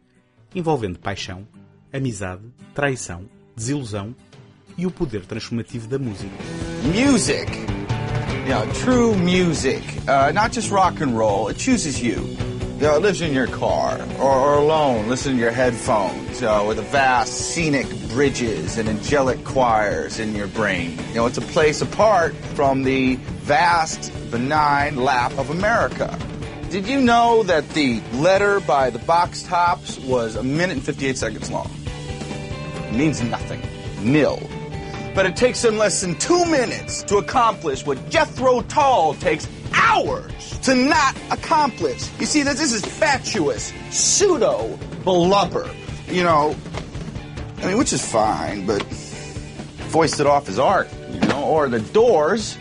envolvendo 0.57 0.99
paixão, 0.99 1.47
amizade, 1.93 2.43
traição, 2.75 3.25
desilusão 3.55 4.15
e 4.77 4.87
o 4.87 4.91
poder 4.91 5.27
transformativo 5.27 5.87
da 5.87 5.99
música. 5.99 6.33
Music. 6.83 7.47
You 8.47 8.55
know, 8.55 8.67
true 8.75 9.15
music. 9.17 9.83
Uh, 10.09 10.33
not 10.33 10.55
just 10.55 10.71
rock 10.71 11.03
and 11.03 11.17
roll. 11.17 11.49
It 11.49 11.59
chooses 11.59 12.01
you. 12.01 12.23
You 12.77 12.83
know, 12.83 12.97
it 12.97 13.03
lives 13.03 13.21
in 13.21 13.33
your 13.33 13.49
car 13.49 13.99
or, 14.19 14.35
or 14.35 14.55
alone, 14.55 15.09
listening 15.09 15.37
to 15.37 15.43
your 15.43 15.51
headphones, 15.51 16.41
you 16.41 16.47
know, 16.47 16.67
with 16.67 16.77
the 16.77 16.83
vast 16.85 17.33
scenic 17.33 17.87
bridges 18.11 18.77
and 18.79 18.89
angelic 18.89 19.45
choirs 19.45 20.19
in 20.19 20.35
your 20.35 20.47
brain. 20.49 20.99
You 21.09 21.15
know, 21.15 21.27
it's 21.27 21.39
a 21.39 21.43
place 21.43 21.81
apart 21.81 22.35
from 22.55 22.83
the 22.83 23.17
vast, 23.45 24.13
benign 24.31 24.97
lap 24.97 25.33
of 25.39 25.51
America. 25.51 26.19
Did 26.71 26.89
you 26.89 27.01
know 27.01 27.45
that 27.45 27.69
the 27.71 28.01
letter 28.15 28.59
by 28.59 28.91
the 28.91 28.99
box 28.99 29.45
tops 29.45 29.99
was 30.01 30.35
a 30.35 30.43
minute 30.43 30.77
and 30.79 30.85
58 30.85 31.17
seconds 31.17 31.51
long? 31.51 31.71
It 32.89 32.95
means 32.95 33.23
nothing. 33.23 33.63
Nil. 34.03 34.41
But 35.15 35.27
it 35.27 35.37
takes 35.37 35.63
them 35.63 35.79
less 35.79 36.01
than 36.01 36.17
two 36.17 36.45
minutes 36.45 37.05
to 37.05 37.19
accomplish 37.19 37.87
what 37.87 38.11
Jethro 38.11 38.63
Tull 38.63 39.15
takes 39.15 39.49
hours 39.73 40.59
to 40.61 40.75
not 40.75 41.17
accomplish. 41.31 42.11
You 42.19 42.27
see, 42.27 42.43
this, 42.43 42.61
is 42.73 42.85
fatuous, 42.85 43.73
pseudo 43.91 44.77
blubber. 45.05 45.71
You 46.09 46.25
know, 46.25 46.57
I 47.59 47.67
mean, 47.67 47.79
which 47.79 47.93
is 47.93 48.05
fine, 48.05 48.67
but 48.67 48.83
voiced 49.89 50.19
it 50.19 50.27
off 50.27 50.49
as 50.49 50.59
art, 50.59 50.89
you 51.13 51.21
know, 51.21 51.45
or 51.45 51.69
the 51.69 51.81
doors, 51.81 52.59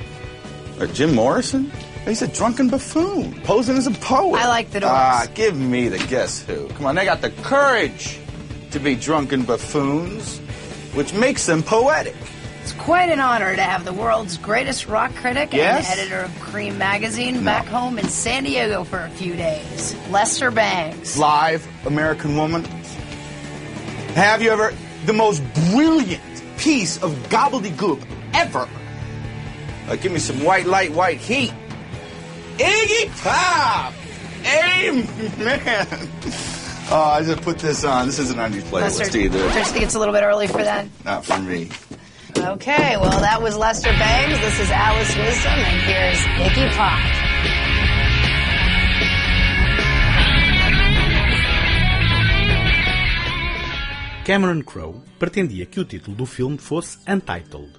or 0.80 0.86
Jim 0.88 1.16
Morrison. 1.16 1.72
He's 2.06 2.22
a 2.22 2.28
drunken 2.28 2.70
buffoon, 2.70 3.34
posing 3.42 3.78
as 3.78 3.88
a 3.88 3.92
poet. 3.92 4.40
I 4.40 4.48
like 4.48 4.70
the 4.72 4.82
Doors. 4.82 4.92
Ah, 4.94 5.26
give 5.34 5.58
me 5.58 5.90
the 5.90 5.98
guess 5.98 6.44
who. 6.44 6.68
Come 6.70 6.86
on, 6.86 6.96
they 6.96 7.04
got 7.06 7.22
the 7.22 7.32
courage 7.32 8.20
to 8.72 8.80
be 8.80 8.96
drunken 8.96 9.42
buffoons, 9.44 10.38
which 10.94 11.14
makes 11.14 11.48
them 11.48 11.64
poetic. 11.64 12.16
It's 12.62 12.74
quite 12.74 13.10
an 13.10 13.20
honor 13.20 13.56
to 13.56 13.62
have 13.62 13.86
the 13.86 13.94
world's 13.94 14.38
greatest 14.38 14.88
rock 14.88 15.14
critic 15.16 15.54
Yes? 15.54 15.90
and 15.92 16.00
editor 16.00 16.20
of 16.22 16.40
Cream 16.40 16.78
magazine 16.78 17.44
back 17.44 17.66
home 17.66 17.98
in 18.00 18.08
San 18.08 18.44
Diego 18.44 18.84
for 18.84 19.00
a 19.00 19.10
few 19.12 19.36
days. 19.36 19.96
Lester 20.10 20.50
Bangs. 20.52 21.18
Live 21.18 21.68
American 21.86 22.36
Woman. 22.36 22.64
Have 24.16 24.42
you 24.42 24.50
ever 24.52 24.74
the 25.06 25.14
most 25.14 25.44
brilliant 25.72 26.24
piece 26.58 27.02
of 27.04 27.12
gobbledygook 27.30 28.02
ever? 28.34 28.68
Uh, 29.88 29.96
give 29.98 30.12
me 30.12 30.20
some 30.20 30.44
white 30.44 30.66
light, 30.66 30.92
white 30.92 31.18
heat. 31.20 31.54
Iggy 32.58 33.10
Pop! 33.22 33.94
Amen! 34.46 36.10
Oh, 36.92 37.02
I 37.18 37.24
just 37.24 37.42
put 37.42 37.58
this 37.58 37.84
on. 37.84 38.06
This 38.06 38.20
isn't 38.20 38.40
on 38.40 38.54
your 38.54 38.62
playlist 38.64 39.00
Lester, 39.00 39.18
either. 39.18 39.40
don't 39.40 39.56
you 39.56 39.64
think 39.66 39.86
it's 39.86 39.96
a 39.96 40.00
little 40.00 40.14
bit 40.14 40.24
early 40.24 40.48
for 40.48 40.64
that? 40.64 40.88
Not 41.04 41.26
for 41.26 41.40
me. 41.40 41.70
Okay, 42.38 42.96
well, 42.98 43.20
that 43.22 43.42
was 43.42 43.58
Lester 43.58 43.90
Bangs. 43.90 44.40
This 44.40 44.60
is 44.60 44.70
Alice 44.70 45.16
Wisdom, 45.18 45.54
and 45.54 45.82
here's 45.82 46.20
Iggy 46.20 46.70
Pop. 46.76 47.26
Cameron 54.26 54.62
Crowe 54.64 55.02
pretendia 55.20 55.66
que 55.66 55.80
o 55.80 55.86
título 55.86 56.16
do 56.16 56.26
filme 56.26 56.58
fosse 56.58 56.98
Untitled, 57.08 57.72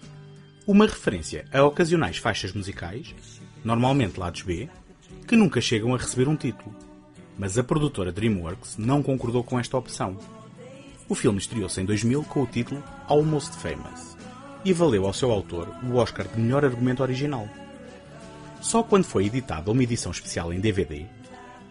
uma 0.67 0.87
referência 0.87 1.45
a 1.53 1.63
ocasionais 1.65 2.19
faixas 2.19 2.53
musicais, 2.53 3.15
normalmente 3.67 4.21
lados 4.21 4.43
B, 4.43 4.69
que 5.27 5.35
nunca 5.35 5.61
chegam 5.61 5.93
a 5.93 5.99
receber 5.99 6.29
um 6.29 6.37
título. 6.37 6.73
Mas 7.37 7.59
a 7.59 7.65
produtora 7.65 8.13
DreamWorks 8.13 8.77
não 8.79 9.03
concordou 9.03 9.43
com 9.43 9.59
esta 9.59 9.77
opção. 9.77 10.17
O 11.09 11.17
filme 11.17 11.41
estreou-se 11.41 11.81
em 11.81 11.85
2000 11.85 12.23
com 12.23 12.45
o 12.45 12.47
título 12.47 12.81
Almost 13.09 13.57
Famous 13.57 14.17
e 14.65 14.73
valeu 14.73 15.05
ao 15.05 15.13
seu 15.13 15.33
autor 15.33 15.69
o 15.83 15.97
Oscar 15.97 16.29
de 16.29 16.41
melhor 16.41 16.65
argumento 16.65 17.03
original. 17.03 17.49
Só 18.61 18.85
quando 18.85 19.05
foi 19.05 19.27
editada 19.27 19.69
uma 19.73 19.83
edição 19.83 20.13
especial 20.13 20.53
em 20.53 20.61
DVD 20.61 21.05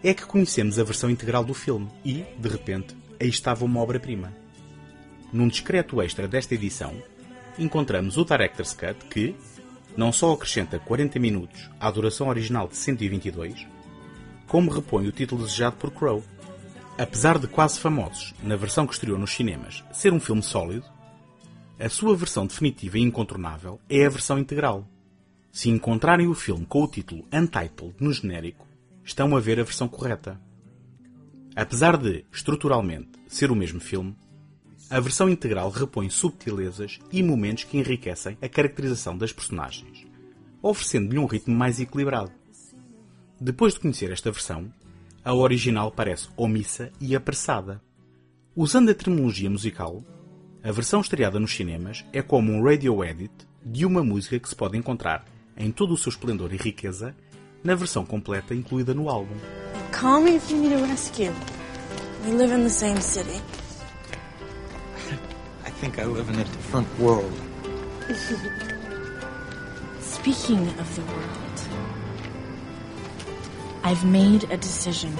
é 0.04 0.12
que 0.12 0.26
conhecemos 0.26 0.78
a 0.78 0.84
versão 0.84 1.08
integral 1.08 1.44
do 1.44 1.54
filme 1.54 1.88
e, 2.04 2.26
de 2.38 2.48
repente, 2.48 2.94
aí 3.18 3.28
estava 3.28 3.64
uma 3.64 3.80
obra-prima. 3.80 4.34
Num 5.32 5.48
discreto 5.48 6.02
extra 6.02 6.28
desta 6.28 6.54
edição, 6.54 6.92
encontramos 7.58 8.18
o 8.18 8.24
Director's 8.24 8.74
Cut 8.74 9.06
que, 9.06 9.34
não 9.96 10.12
só 10.12 10.32
acrescenta 10.32 10.78
40 10.78 11.18
minutos 11.18 11.70
à 11.80 11.90
duração 11.90 12.28
original 12.28 12.68
de 12.68 12.76
122, 12.76 13.66
como 14.46 14.70
repõe 14.70 15.08
o 15.08 15.12
título 15.12 15.42
desejado 15.42 15.76
por 15.76 15.90
Crow. 15.90 16.22
Apesar 16.98 17.38
de 17.38 17.46
quase 17.46 17.78
famosos, 17.78 18.34
na 18.42 18.56
versão 18.56 18.86
que 18.86 18.94
estreou 18.94 19.18
nos 19.18 19.34
cinemas, 19.34 19.84
ser 19.92 20.12
um 20.12 20.20
filme 20.20 20.42
sólido, 20.42 20.86
a 21.78 21.88
sua 21.88 22.16
versão 22.16 22.46
definitiva 22.46 22.98
e 22.98 23.02
incontornável 23.02 23.78
é 23.88 24.06
a 24.06 24.08
versão 24.08 24.38
integral. 24.38 24.88
Se 25.52 25.68
encontrarem 25.68 26.26
o 26.26 26.34
filme 26.34 26.64
com 26.64 26.82
o 26.82 26.88
título 26.88 27.26
Untitled 27.32 27.94
no 28.00 28.12
genérico, 28.12 28.66
estão 29.04 29.36
a 29.36 29.40
ver 29.40 29.60
a 29.60 29.64
versão 29.64 29.88
correta. 29.88 30.40
Apesar 31.54 31.96
de, 31.96 32.24
estruturalmente, 32.32 33.10
ser 33.28 33.50
o 33.50 33.56
mesmo 33.56 33.80
filme, 33.80 34.16
a 34.88 35.00
versão 35.00 35.28
integral 35.28 35.68
repõe 35.70 36.08
subtilezas 36.08 36.98
e 37.10 37.22
momentos 37.22 37.64
que 37.64 37.76
enriquecem 37.76 38.38
a 38.40 38.48
caracterização 38.48 39.18
das 39.18 39.32
personagens, 39.32 40.06
oferecendo-lhe 40.62 41.18
um 41.18 41.26
ritmo 41.26 41.54
mais 41.56 41.80
equilibrado. 41.80 42.30
Depois 43.40 43.74
de 43.74 43.80
conhecer 43.80 44.12
esta 44.12 44.30
versão, 44.30 44.72
a 45.24 45.34
original 45.34 45.90
parece 45.90 46.28
omissa 46.36 46.92
e 47.00 47.16
apressada. 47.16 47.82
Usando 48.54 48.90
a 48.90 48.94
terminologia 48.94 49.50
musical, 49.50 50.04
a 50.62 50.70
versão 50.70 51.00
estreada 51.00 51.40
nos 51.40 51.54
cinemas 51.54 52.04
é 52.12 52.22
como 52.22 52.52
um 52.52 52.62
radio 52.62 53.04
edit 53.04 53.32
de 53.64 53.84
uma 53.84 54.04
música 54.04 54.38
que 54.38 54.48
se 54.48 54.54
pode 54.54 54.78
encontrar 54.78 55.24
em 55.56 55.72
todo 55.72 55.94
o 55.94 55.98
seu 55.98 56.10
esplendor 56.10 56.54
e 56.54 56.56
riqueza 56.56 57.14
na 57.62 57.74
versão 57.74 58.06
completa 58.06 58.54
incluída 58.54 58.94
no 58.94 59.08
álbum. 59.08 59.34
Call 59.90 60.20
me 60.20 60.36
if 60.36 60.48
you 60.50 60.58
need 60.58 60.74
a 60.74 60.86
rescue. 60.86 61.32
We 62.24 62.32
live 62.32 62.54
in 62.54 62.62
the 62.62 62.68
same 62.68 63.00
city. 63.00 63.42
I 65.76 65.78
think 65.78 65.98
I 65.98 66.06
live 66.06 66.30
in 66.30 66.36
a 66.36 66.44
different 66.44 66.98
world. 66.98 67.30
Speaking 70.00 70.66
of 70.68 70.96
the 70.96 71.02
world, 71.02 71.60
I've 73.84 74.02
made 74.02 74.44
a 74.44 74.56
decision. 74.56 75.14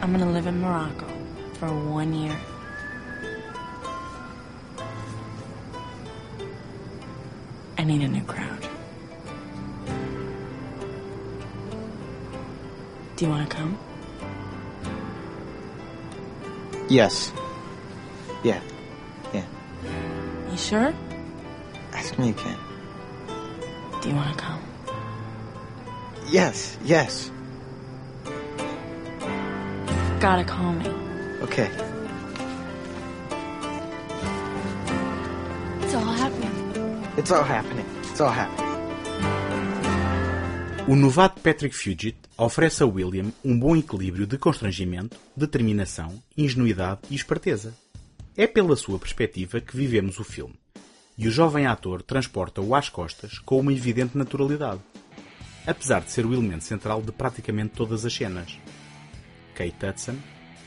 I'm 0.00 0.12
gonna 0.12 0.30
live 0.30 0.46
in 0.46 0.60
Morocco 0.60 1.08
for 1.54 1.66
one 1.66 2.14
year. 2.14 2.36
I 7.78 7.82
need 7.82 8.02
a 8.02 8.08
new 8.08 8.22
crowd. 8.22 8.68
Do 13.16 13.24
you 13.24 13.32
want 13.32 13.50
to 13.50 13.56
come? 13.56 13.76
Yes. 16.88 17.32
Yeah. 17.34 18.60
Yeah. 18.60 18.75
You 20.56 20.62
sure? 20.62 20.94
Ask 21.92 22.18
me 22.18 22.30
again. 22.30 22.56
Do 24.00 24.08
you 24.08 24.14
want 24.14 24.32
to 24.32 24.42
come? 24.42 24.58
Yes. 26.30 26.78
Yes. 26.82 27.30
Gotta 30.18 30.44
call 30.44 30.72
me. 30.72 30.88
Okay. 31.42 31.68
It's 35.82 35.94
all 35.94 36.14
happening. 36.16 37.04
It's 37.18 37.30
all 37.30 37.44
happening. 37.44 37.86
It's 38.00 38.20
all 38.22 38.30
happening. 38.30 38.66
O 40.88 40.96
novato 40.96 41.38
Patrick 41.42 41.76
Fugit 41.76 42.16
oferece 42.38 42.82
a 42.82 42.86
William 42.86 43.30
um 43.44 43.58
bom 43.58 43.76
equilíbrio 43.76 44.26
de 44.26 44.38
constrangimento, 44.38 45.18
determinação, 45.36 46.14
ingenuidade 46.34 47.00
e 47.10 47.14
esperteza. 47.14 47.74
É 48.38 48.46
pela 48.46 48.76
sua 48.76 48.98
perspectiva 48.98 49.62
que 49.62 49.74
vivemos 49.74 50.18
o 50.18 50.24
filme, 50.24 50.52
e 51.16 51.26
o 51.26 51.30
jovem 51.30 51.64
ator 51.64 52.02
transporta-o 52.02 52.74
às 52.74 52.90
costas 52.90 53.38
com 53.38 53.58
uma 53.58 53.72
evidente 53.72 54.18
naturalidade, 54.18 54.82
apesar 55.66 56.02
de 56.02 56.10
ser 56.10 56.26
o 56.26 56.34
elemento 56.34 56.62
central 56.62 57.00
de 57.00 57.10
praticamente 57.12 57.72
todas 57.74 58.04
as 58.04 58.12
cenas. 58.12 58.58
Kate 59.54 59.86
Hudson, 59.86 60.16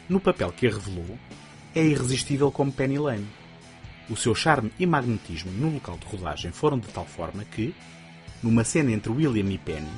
no 0.09 0.19
papel 0.19 0.51
que 0.51 0.65
a 0.65 0.71
revelou, 0.71 1.15
é 1.75 1.83
irresistível 1.83 2.51
como 2.51 2.71
Penny 2.71 2.97
Lane. 2.97 3.27
O 4.09 4.17
seu 4.17 4.33
charme 4.33 4.71
e 4.79 4.87
magnetismo 4.87 5.51
no 5.51 5.71
local 5.71 5.95
de 5.99 6.07
rodagem 6.07 6.51
foram 6.51 6.79
de 6.79 6.87
tal 6.87 7.05
forma 7.05 7.45
que, 7.45 7.75
numa 8.41 8.63
cena 8.63 8.91
entre 8.91 9.11
William 9.11 9.53
e 9.53 9.59
Penny, 9.59 9.91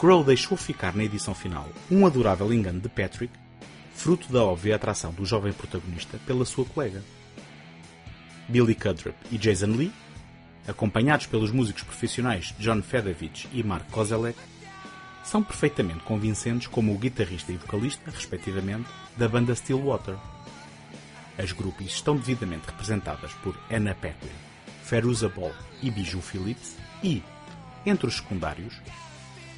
Crow 0.00 0.24
deixou 0.24 0.58
ficar 0.58 0.96
na 0.96 1.04
edição 1.04 1.32
final 1.32 1.68
um 1.88 2.04
adorável 2.04 2.52
engano 2.52 2.80
de 2.80 2.88
Patrick, 2.88 3.32
fruto 3.98 4.32
da 4.32 4.44
óbvia 4.44 4.76
atração 4.76 5.12
do 5.12 5.26
jovem 5.26 5.52
protagonista 5.52 6.20
pela 6.24 6.44
sua 6.44 6.64
colega. 6.64 7.02
Billy 8.48 8.74
Cudrup 8.74 9.16
e 9.28 9.36
Jason 9.36 9.72
Lee, 9.72 9.92
acompanhados 10.68 11.26
pelos 11.26 11.50
músicos 11.50 11.82
profissionais 11.82 12.54
John 12.60 12.80
Fedovich 12.80 13.48
e 13.52 13.60
Mark 13.64 13.90
Kozelek, 13.90 14.38
são 15.24 15.42
perfeitamente 15.42 16.04
convincentes 16.04 16.68
como 16.68 16.94
o 16.94 16.96
guitarrista 16.96 17.50
e 17.50 17.56
vocalista, 17.56 18.08
respectivamente, 18.08 18.88
da 19.16 19.28
banda 19.28 19.52
Stillwater. 19.52 20.14
As 21.36 21.50
groupies 21.50 21.94
estão 21.94 22.16
devidamente 22.16 22.66
representadas 22.66 23.32
por 23.42 23.58
Anna 23.68 23.96
Paquin, 23.96 24.30
Feruza 24.84 25.28
Ball 25.28 25.52
e 25.82 25.90
Bijou 25.90 26.22
Phillips 26.22 26.76
e, 27.02 27.20
entre 27.84 28.06
os 28.06 28.18
secundários, 28.18 28.80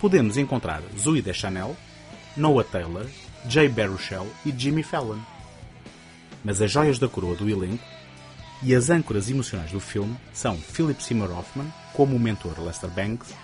podemos 0.00 0.38
encontrar 0.38 0.80
Zooey 0.98 1.20
Deschanel, 1.20 1.76
Noah 2.38 2.64
Taylor, 2.64 3.06
Jay 3.46 3.68
Baruchel 3.68 4.26
e 4.44 4.52
Jimmy 4.56 4.82
Fallon. 4.82 5.18
Mas 6.44 6.60
as 6.60 6.70
joias 6.70 6.98
da 6.98 7.08
coroa 7.08 7.36
do 7.36 7.48
elenco 7.48 7.84
e 8.62 8.74
as 8.74 8.90
âncoras 8.90 9.30
emocionais 9.30 9.72
do 9.72 9.80
filme 9.80 10.16
são 10.32 10.56
Philip 10.56 11.02
Seymour 11.02 11.30
Hoffman, 11.30 11.72
como 11.94 12.16
o 12.16 12.20
mentor 12.20 12.58
Lester 12.60 12.90
Banks, 12.90 13.34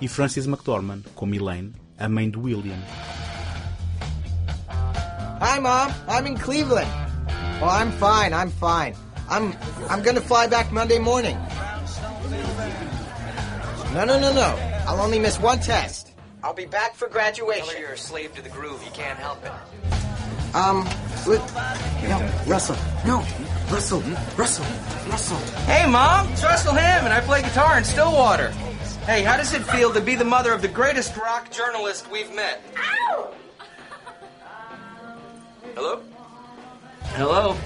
e 0.00 0.08
Frances 0.08 0.46
McDormand, 0.46 1.02
como 1.14 1.34
Elaine, 1.34 1.72
a 1.98 2.08
mãe 2.08 2.30
de 2.30 2.38
William. 2.38 2.78
Hi, 5.40 5.58
Mom. 5.58 5.90
I'm 6.08 6.26
in 6.26 6.36
Cleveland. 6.36 6.90
Oh, 7.62 7.68
I'm 7.68 7.90
fine. 7.92 8.34
I'm 8.34 8.50
fine. 8.50 8.94
I'm 9.28 9.54
I'm 9.88 10.02
gonna 10.02 10.20
fly 10.20 10.46
back 10.46 10.72
Monday 10.72 10.98
morning. 10.98 11.36
No, 13.94 14.04
no, 14.04 14.18
no, 14.18 14.32
no. 14.32 14.56
I'll 14.86 15.00
only 15.00 15.18
miss 15.18 15.38
one 15.38 15.60
test. 15.60 16.09
I'll 16.42 16.54
be 16.54 16.66
back 16.66 16.94
for 16.94 17.08
graduation. 17.08 17.64
Tell 17.66 17.74
her 17.74 17.80
you're 17.80 17.92
a 17.92 17.98
slave 17.98 18.34
to 18.34 18.42
the 18.42 18.48
groove. 18.48 18.82
You 18.84 18.90
can't 18.92 19.18
help 19.18 19.44
it. 19.44 19.52
Um, 20.54 20.84
with, 21.26 21.40
No, 22.08 22.30
Russell. 22.46 22.76
No, 23.06 23.18
Russell. 23.70 24.00
Russell. 24.36 24.64
Russell. 25.08 25.36
Hey, 25.64 25.88
Mom, 25.88 26.28
it's 26.32 26.42
Russell 26.42 26.72
Hammond. 26.74 27.12
I 27.12 27.20
play 27.20 27.42
guitar 27.42 27.78
in 27.78 27.84
Stillwater. 27.84 28.50
Hey, 29.06 29.22
how 29.22 29.36
does 29.36 29.54
it 29.54 29.62
feel 29.64 29.92
to 29.92 30.00
be 30.00 30.14
the 30.14 30.24
mother 30.24 30.52
of 30.52 30.62
the 30.62 30.68
greatest 30.68 31.16
rock 31.16 31.50
journalist 31.50 32.10
we've 32.10 32.34
met? 32.34 32.60
Ow! 32.76 33.32
Hello? 35.74 36.02
Hello? 37.14 37.56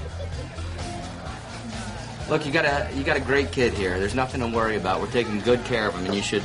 Look, 2.28 2.46
you 2.46 2.52
got 2.52 2.64
a 2.64 2.88
you 2.96 3.04
got 3.04 3.16
a 3.16 3.20
great 3.20 3.52
kid 3.52 3.74
here. 3.74 3.98
There's 3.98 4.14
nothing 4.14 4.40
to 4.40 4.46
worry 4.46 4.76
about. 4.76 5.00
We're 5.00 5.10
taking 5.10 5.40
good 5.40 5.62
care 5.64 5.88
of 5.88 5.94
him, 5.94 6.06
and 6.06 6.14
you 6.14 6.22
should, 6.22 6.42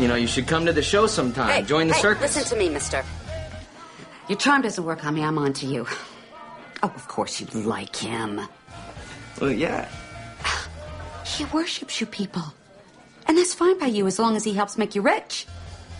you 0.00 0.08
know, 0.08 0.14
you 0.14 0.26
should 0.26 0.46
come 0.46 0.66
to 0.66 0.72
the 0.72 0.82
show 0.82 1.06
sometime. 1.06 1.50
Hey, 1.50 1.62
Join 1.62 1.88
the 1.88 1.94
hey, 1.94 2.00
circus. 2.00 2.34
Listen 2.36 2.44
to 2.58 2.64
me, 2.64 2.68
mister. 2.70 3.04
Your 4.28 4.38
charm 4.38 4.62
doesn't 4.62 4.84
work 4.84 5.04
on 5.04 5.14
me. 5.14 5.22
I'm 5.24 5.38
on 5.38 5.52
to 5.54 5.66
you. 5.66 5.86
Oh, 6.82 6.92
of 6.94 7.08
course 7.08 7.40
you 7.40 7.46
like 7.62 7.94
him. 7.96 8.40
Well, 9.40 9.50
yeah. 9.52 9.88
He 11.26 11.44
worships 11.46 12.00
you 12.00 12.06
people. 12.06 12.42
And 13.26 13.36
that's 13.36 13.54
fine 13.54 13.78
by 13.78 13.86
you 13.86 14.06
as 14.06 14.18
long 14.18 14.36
as 14.36 14.44
he 14.44 14.54
helps 14.54 14.78
make 14.78 14.94
you 14.94 15.02
rich. 15.02 15.46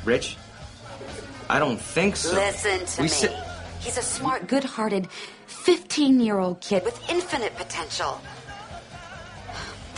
Rich? 0.05 0.37
I 1.49 1.59
don't 1.59 1.81
think 1.81 2.17
so. 2.17 2.35
Listen 2.35 2.87
to 2.87 3.01
we 3.01 3.05
me. 3.05 3.09
sit- 3.09 3.37
He's 3.81 3.97
a 3.97 4.03
smart, 4.03 4.47
good 4.47 4.65
hearted, 4.65 5.09
15 5.47 6.21
year 6.21 6.39
old 6.39 6.61
kid 6.61 6.85
with 6.85 6.99
infinite 7.11 7.57
potential. 7.57 8.21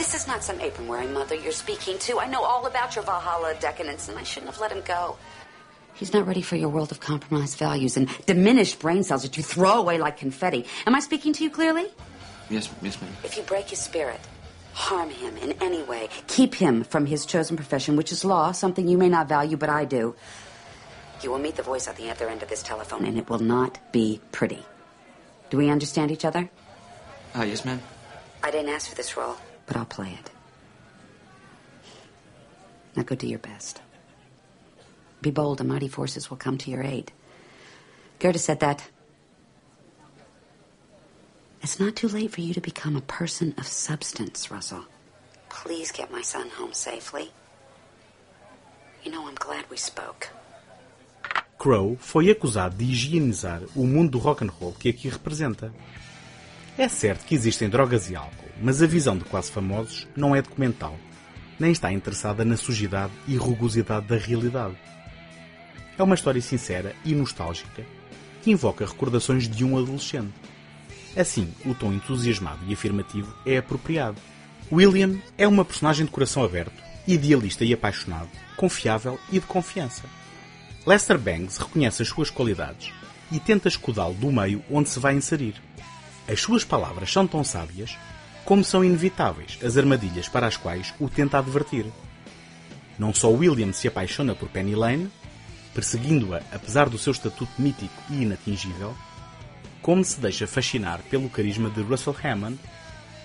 This 0.03 0.15
is 0.17 0.27
not 0.27 0.43
some 0.43 0.61
apron 0.61 0.89
wearing 0.89 1.13
mother 1.13 1.37
you're 1.37 1.53
speaking 1.53 1.97
to. 2.01 2.19
I 2.19 2.27
know 2.27 2.43
all 2.43 2.67
about 2.67 2.97
your 2.97 3.05
Valhalla 3.05 3.55
decadence, 3.61 4.09
and 4.09 4.19
I 4.19 4.25
shouldn't 4.25 4.51
have 4.51 4.61
let 4.61 4.73
him 4.73 4.83
go. 4.85 5.17
He's 5.95 6.13
not 6.13 6.27
ready 6.27 6.43
for 6.43 6.57
your 6.57 6.71
world 6.71 6.91
of 6.91 6.99
compromised 6.99 7.57
values 7.57 7.97
and 7.97 8.09
diminished 8.27 8.81
brain 8.81 9.05
cells 9.05 9.23
that 9.23 9.37
you 9.37 9.45
throw 9.45 9.79
away 9.79 9.99
like 9.99 10.17
confetti. 10.17 10.67
Am 10.89 10.97
I 10.97 10.99
speaking 10.99 11.33
to 11.35 11.45
you 11.45 11.51
clearly? 11.51 11.87
Yes, 12.51 12.69
yes, 12.83 13.01
ma'am. 13.01 13.13
If 13.23 13.37
you 13.37 13.45
break 13.45 13.69
his 13.69 13.79
spirit, 13.79 14.19
harm 14.73 15.09
him 15.09 15.37
in 15.37 15.53
any 15.63 15.85
way, 15.85 16.09
keep 16.27 16.57
him 16.57 16.83
from 16.83 17.07
his 17.07 17.25
chosen 17.25 17.55
profession, 17.55 17.95
which 17.95 18.11
is 18.11 18.25
law, 18.25 18.51
something 18.51 18.89
you 18.89 18.99
may 18.99 19.09
not 19.09 19.29
value, 19.29 19.57
but 19.57 19.71
I 19.71 19.85
do, 19.85 20.17
you 21.23 21.31
will 21.31 21.39
meet 21.39 21.55
the 21.55 21.63
voice 21.63 21.87
at 21.87 21.95
the 21.95 22.11
other 22.11 22.29
end 22.29 22.43
of 22.43 22.49
this 22.49 22.65
telephone, 22.65 23.05
and 23.05 23.17
it 23.19 23.31
will 23.31 23.39
not 23.39 23.79
be 23.93 24.21
pretty. 24.33 24.65
Do 25.51 25.59
we 25.59 25.71
understand 25.71 26.11
each 26.11 26.25
other? 26.25 26.51
Oh, 27.37 27.45
yes, 27.45 27.65
ma'am. 27.65 27.81
I 28.43 28.51
didn't 28.51 28.71
ask 28.71 28.89
for 28.89 28.97
this 28.97 29.17
role. 29.17 29.37
But 29.67 29.77
I'll 29.77 29.85
play 29.85 30.19
it. 30.21 30.31
Now 32.97 33.03
go 33.03 33.15
do 33.15 33.27
your 33.27 33.39
best. 33.39 33.81
Be 35.21 35.31
bold, 35.31 35.61
and 35.61 35.69
mighty 35.69 35.89
forces 35.89 36.29
will 36.29 36.37
come 36.37 36.59
to 36.59 36.71
your 36.71 36.83
aid. 36.83 37.13
Goethe 38.19 38.39
said 38.39 38.61
that. 38.61 38.89
It's 41.63 41.79
not 41.79 41.95
too 41.95 42.09
late 42.09 42.33
for 42.33 42.41
you 42.41 42.55
to 42.55 42.61
become 42.61 42.97
a 42.97 43.01
person 43.01 43.55
of 43.57 43.67
substance, 43.67 44.51
Russell. 44.51 44.85
Please 45.49 45.93
get 45.93 46.11
my 46.11 46.23
son 46.23 46.49
home 46.51 46.73
safely. 46.73 47.31
You 49.05 49.13
know, 49.13 49.29
I'm 49.29 49.37
glad 49.37 49.65
we 49.71 49.77
spoke. 49.77 50.29
Crow 51.57 51.97
foi 52.01 52.29
acusado 52.29 52.77
de 52.77 52.85
higienizar 52.85 53.63
o 53.77 53.87
mundo 53.87 54.11
do 54.11 54.19
rock 54.19 54.43
and 54.43 54.51
roll 54.61 54.73
que 54.73 54.89
aqui 54.89 55.09
representa. 55.09 55.73
É 56.79 56.89
certo 56.89 57.27
que 57.27 57.35
existem 57.35 57.69
drogas 57.69 58.09
e 58.09 58.17
álcool, 58.17 58.49
mas 58.61 58.83
a 58.83 58.87
visão 58.87 59.17
de 59.17 59.25
quase 59.25 59.51
famosos 59.51 60.09
não 60.17 60.35
é 60.35 60.41
documental, 60.41 60.99
nem 61.61 61.71
está 61.71 61.93
interessada 61.93 62.45
na 62.45 62.57
sujidade 62.57 63.13
e 63.29 63.37
rugosidade 63.37 64.07
da 64.07 64.17
realidade. 64.17 64.77
É 65.99 66.03
uma 66.03 66.15
história 66.15 66.41
sincera 66.41 66.97
e 67.05 67.15
nostálgica 67.15 67.85
que 68.43 68.51
invoca 68.51 68.87
recordações 68.87 69.49
de 69.49 69.65
um 69.65 69.77
adolescente. 69.77 70.33
Assim, 71.15 71.53
o 71.67 71.75
tom 71.75 71.93
entusiasmado 71.93 72.61
e 72.67 72.73
afirmativo 72.73 73.33
é 73.45 73.59
apropriado. 73.59 74.17
William 74.73 75.17
é 75.37 75.47
uma 75.47 75.67
personagem 75.67 76.07
de 76.07 76.11
coração 76.11 76.43
aberto, 76.43 76.83
idealista 77.07 77.65
e 77.65 77.75
apaixonado, 77.75 78.31
confiável 78.57 79.19
e 79.31 79.39
de 79.39 79.47
confiança. 79.47 80.05
Lester 80.87 81.19
Bangs 81.19 81.59
reconhece 81.59 82.03
as 82.03 82.09
suas 82.09 82.31
qualidades 82.31 82.93
e 83.31 83.39
tenta 83.39 83.69
escudá-lo 83.69 84.15
do 84.15 84.33
meio 84.33 84.65
onde 84.71 84.89
se 84.89 84.99
vai 84.99 85.15
inserir. 85.15 85.55
As 86.29 86.41
suas 86.41 86.65
palavras 86.65 87.13
são 87.13 87.27
tão 87.27 87.43
sábias 87.43 87.97
como 88.45 88.65
são 88.65 88.85
inevitáveis 88.85 89.59
as 89.63 89.77
armadilhas 89.77 90.29
para 90.29 90.47
as 90.47 90.57
quais 90.57 90.93
o 90.99 91.09
tenta 91.09 91.39
advertir. 91.39 91.87
Não 92.99 93.13
só 93.15 93.31
William 93.31 93.73
se 93.73 93.89
apaixona 93.89 94.35
por 94.35 94.49
Penny 94.49 94.75
Lane, 94.75 95.11
perseguindo-a 95.75 96.43
apesar 96.53 96.89
do 96.89 96.99
seu 96.99 97.13
estatuto 97.13 97.51
mítico 97.59 97.95
e 98.11 98.23
inatingível, 98.23 98.95
como 99.81 100.05
se 100.05 100.21
deixa 100.21 100.47
fascinar 100.47 101.01
pelo 101.11 101.29
carisma 101.29 101.71
de 101.71 101.83
Russell 101.83 102.17
Hammond, 102.23 102.59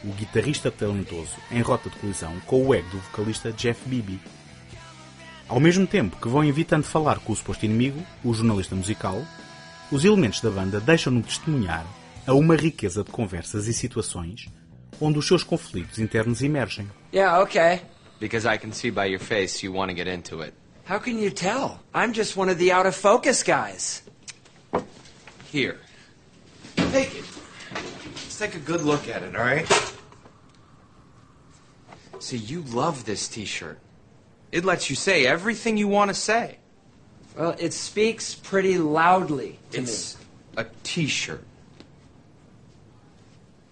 o 0.04 0.12
guitarrista 0.14 0.72
talentoso 0.72 1.36
em 1.52 1.62
rota 1.62 1.90
de 1.90 1.98
colisão 1.98 2.40
com 2.46 2.66
o 2.66 2.74
ego 2.74 2.90
do 2.90 3.00
vocalista 3.00 3.52
Jeff 3.52 3.82
Beebe. 3.88 4.20
Ao 5.48 5.60
mesmo 5.60 5.86
tempo 5.86 6.18
que 6.18 6.28
vão 6.28 6.44
evitando 6.44 6.84
falar 6.84 7.20
com 7.20 7.34
o 7.34 7.36
suposto 7.36 7.66
inimigo, 7.66 8.02
o 8.24 8.34
jornalista 8.34 8.76
musical, 8.76 9.24
os 9.92 10.04
elementos 10.04 10.42
da 10.42 10.50
banda 10.50 10.80
deixam-no 10.80 11.22
testemunhar 11.22 11.86
a 12.28 12.34
uma 12.34 12.56
riqueza 12.58 13.04
de 13.04 13.10
conversas 13.10 13.68
e 13.68 13.74
situações 13.74 14.48
onde 15.00 15.18
os 15.18 15.26
seus 15.26 15.44
conflitos 15.44 15.98
internos 15.98 16.42
emergem. 16.42 16.90
Yeah, 17.14 17.42
okay. 17.42 17.82
Because 18.20 18.46
I 18.48 18.58
can 18.58 18.74
see 18.74 18.92
by 18.92 19.06
your 19.06 19.20
face 19.20 19.66
you 19.66 19.74
want 19.74 19.90
to 19.90 19.96
get 19.96 20.08
into 20.08 20.44
it. 20.44 20.54
How 20.90 21.00
can 21.00 21.20
you 21.20 21.32
tell? 21.32 21.80
I'm 21.94 22.14
just 22.14 22.38
one 22.38 22.52
of 22.52 22.58
the 22.58 22.72
out 22.72 22.88
of 22.88 22.96
focus 22.96 23.44
guys. 23.44 24.04
Here. 25.52 25.78
Take 26.92 27.16
it. 27.16 27.26
Let's 28.14 28.38
take 28.38 28.56
a 28.56 28.60
good 28.60 28.82
look 28.82 29.08
at 29.08 29.24
it, 29.24 29.36
all 29.36 29.44
right? 29.44 29.66
See, 32.20 32.38
you 32.38 32.64
love 32.74 33.06
this 33.06 33.28
t 33.28 33.46
shirt. 33.46 33.80
It 34.52 34.66
lets 34.66 34.90
you 34.90 34.96
say 34.96 35.26
everything 35.26 35.78
you 35.78 35.88
want 35.88 36.10
to 36.10 36.16
say. 36.16 36.58
Well, 37.38 37.56
it 37.60 37.74
speaks 37.74 38.34
pretty 38.34 38.80
loudly 38.80 39.60
to 39.72 39.82
It's 39.82 40.18
a 40.56 40.66
t 40.84 41.08
shirt. 41.08 41.44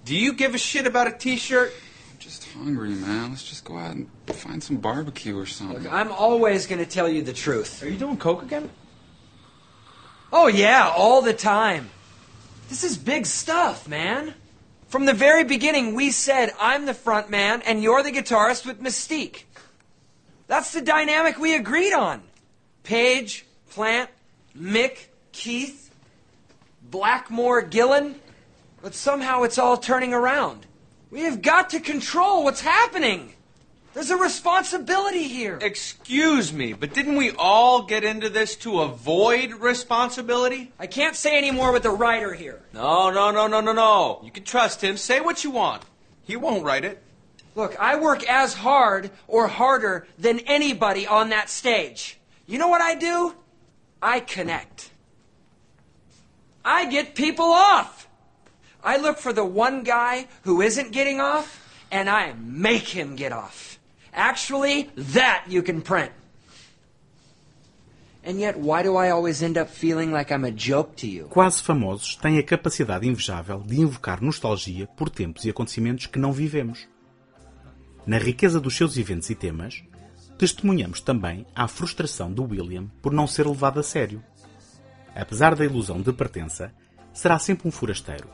Do 0.05 0.15
you 0.15 0.33
give 0.33 0.53
a 0.53 0.59
shit 0.59 0.85
about 0.85 1.07
a 1.07 1.11
t 1.11 1.35
shirt? 1.35 1.73
I'm 2.11 2.19
just 2.19 2.47
hungry, 2.51 2.89
man. 2.89 3.31
Let's 3.31 3.43
just 3.43 3.65
go 3.65 3.77
out 3.77 3.95
and 3.95 4.07
find 4.27 4.63
some 4.63 4.77
barbecue 4.77 5.37
or 5.37 5.47
something. 5.47 5.83
me. 5.83 5.89
I'm 5.89 6.11
always 6.11 6.67
going 6.67 6.79
to 6.79 6.89
tell 6.89 7.09
you 7.09 7.23
the 7.23 7.33
truth. 7.33 7.81
Are 7.81 7.89
you 7.89 7.97
doing 7.97 8.17
coke 8.17 8.43
again? 8.43 8.69
Oh, 10.31 10.47
yeah, 10.47 10.91
all 10.95 11.23
the 11.23 11.33
time. 11.33 11.89
This 12.69 12.83
is 12.83 12.97
big 12.97 13.25
stuff, 13.25 13.87
man. 13.87 14.35
From 14.87 15.05
the 15.05 15.13
very 15.13 15.43
beginning, 15.43 15.95
we 15.95 16.11
said 16.11 16.51
I'm 16.59 16.85
the 16.85 16.93
front 16.93 17.29
man 17.29 17.63
and 17.63 17.81
you're 17.81 18.03
the 18.03 18.11
guitarist 18.11 18.65
with 18.65 18.81
Mystique. 18.81 19.43
That's 20.47 20.71
the 20.71 20.81
dynamic 20.81 21.39
we 21.39 21.55
agreed 21.55 21.93
on. 21.93 22.21
Page, 22.83 23.45
Plant, 23.71 24.09
Mick, 24.55 25.07
Keith, 25.31 25.89
Blackmore, 26.91 27.63
Gillen. 27.63 28.15
But 28.85 28.93
somehow 28.93 29.41
it's 29.41 29.57
all 29.57 29.77
turning 29.77 30.13
around. 30.13 30.67
We 31.09 31.21
have 31.21 31.41
got 31.41 31.71
to 31.71 31.79
control 31.79 32.43
what's 32.43 32.61
happening. 32.61 33.33
There's 33.95 34.11
a 34.11 34.15
responsibility 34.15 35.23
here. 35.23 35.57
Excuse 35.59 36.53
me, 36.53 36.73
but 36.73 36.93
didn't 36.93 37.15
we 37.15 37.31
all 37.31 37.81
get 37.81 38.03
into 38.03 38.29
this 38.29 38.55
to 38.57 38.81
avoid 38.81 39.53
responsibility? 39.53 40.71
I 40.77 40.85
can't 40.85 41.15
say 41.15 41.35
any 41.35 41.49
more 41.49 41.71
with 41.71 41.81
the 41.81 41.89
writer 41.89 42.35
here. 42.35 42.61
No, 42.73 43.09
no, 43.09 43.31
no, 43.31 43.47
no, 43.47 43.59
no, 43.59 43.73
no. 43.73 44.21
You 44.23 44.29
can 44.29 44.43
trust 44.43 44.83
him. 44.83 44.97
Say 44.97 45.19
what 45.19 45.43
you 45.43 45.49
want. 45.49 45.81
He 46.21 46.35
won't 46.35 46.63
write 46.63 46.85
it. 46.85 47.01
Look, 47.55 47.75
I 47.79 47.95
work 47.95 48.23
as 48.29 48.53
hard 48.53 49.09
or 49.27 49.47
harder 49.47 50.05
than 50.19 50.41
anybody 50.41 51.07
on 51.07 51.29
that 51.29 51.49
stage. 51.49 52.19
You 52.45 52.59
know 52.59 52.67
what 52.67 52.81
I 52.81 52.93
do? 52.93 53.33
I 53.99 54.19
connect. 54.19 54.91
I 56.63 56.85
get 56.85 57.15
people 57.15 57.47
off. 57.47 58.04
I 58.85 58.97
look 58.97 59.17
for 59.17 59.33
the 59.33 59.43
one 59.43 59.81
guy 59.83 60.27
who 60.43 60.61
isn't 60.61 60.91
getting 60.91 61.19
off, 61.19 61.59
and 61.91 62.07
I 62.07 62.33
make 62.37 62.87
him 62.87 63.15
get 63.15 63.33
off. 63.33 63.79
Actually, 64.13 64.91
that 64.95 65.45
you 65.47 65.63
can 65.63 65.81
print. 65.81 66.11
And 68.23 68.39
yet, 68.39 68.57
why 68.57 68.83
do 68.83 68.95
I 68.95 69.09
always 69.09 69.41
end 69.41 69.57
up 69.57 69.69
feeling 69.69 70.11
like 70.11 70.31
I'm 70.31 70.45
a 70.45 70.51
joke 70.51 70.95
to 70.97 71.07
you? 71.07 71.27
Quase 71.29 71.61
famosos 71.61 72.15
têm 72.15 72.37
a 72.37 72.43
capacidade 72.43 73.07
invejável 73.07 73.59
de 73.59 73.81
invocar 73.81 74.21
nostalgia 74.21 74.87
por 74.95 75.09
tempos 75.09 75.45
e 75.45 75.49
acontecimentos 75.49 76.05
que 76.05 76.19
não 76.19 76.31
vivemos. 76.31 76.87
Na 78.05 78.19
riqueza 78.19 78.59
dos 78.59 78.75
seus 78.77 78.97
eventos 78.97 79.29
e 79.31 79.35
temas, 79.35 79.83
testemunhamos 80.37 81.01
também 81.01 81.45
a 81.55 81.67
frustração 81.67 82.31
do 82.31 82.43
William 82.43 82.87
por 83.01 83.11
não 83.11 83.25
ser 83.25 83.47
levado 83.47 83.79
a 83.79 83.83
sério. 83.83 84.23
Apesar 85.15 85.55
da 85.55 85.65
ilusão 85.65 86.01
de 86.01 86.13
pertença, 86.13 86.71
será 87.13 87.39
sempre 87.39 87.67
um 87.67 87.71
forasteiro, 87.71 88.27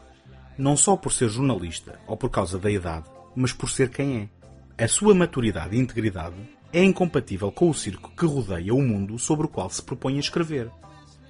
não 0.62 0.78
só 0.78 0.96
por 0.96 1.12
ser 1.12 1.28
jornalista 1.28 2.00
ou 2.06 2.16
por 2.16 2.30
causa 2.30 2.60
da 2.60 2.70
idade, 2.70 3.10
mas 3.36 3.52
por 3.52 3.68
ser 3.68 3.90
quem 3.90 4.30
é. 4.78 4.84
A 4.84 4.88
sua 4.88 5.16
maturidade 5.16 5.76
e 5.76 5.80
integridade 5.80 6.36
é 6.72 6.84
incompatível 6.84 7.52
com 7.52 7.68
o 7.68 7.74
circo 7.74 8.12
que 8.16 8.28
rodeia 8.28 8.72
o 8.72 8.82
mundo 8.82 9.18
sobre 9.18 9.48
o 9.48 9.50
qual 9.50 9.72
se 9.72 9.82
propõe 9.82 10.18
a 10.18 10.20
escrever. 10.20 10.70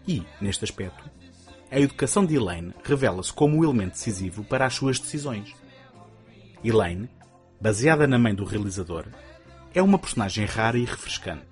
E, 0.05 0.21
neste 0.41 0.65
aspecto, 0.65 1.09
a 1.71 1.79
educação 1.79 2.25
de 2.25 2.35
Elaine 2.35 2.73
revela-se 2.83 3.31
como 3.31 3.57
o 3.57 3.63
elemento 3.63 3.93
decisivo 3.93 4.43
para 4.43 4.65
as 4.65 4.73
suas 4.73 4.99
decisões. 4.99 5.55
Elaine, 6.61 7.09
baseada 7.59 8.05
na 8.05 8.19
mãe 8.19 8.35
do 8.35 8.43
realizador, 8.43 9.05
é 9.73 9.81
uma 9.81 9.97
personagem 9.97 10.43
rara 10.43 10.77
e 10.77 10.83
refrescante. 10.83 11.47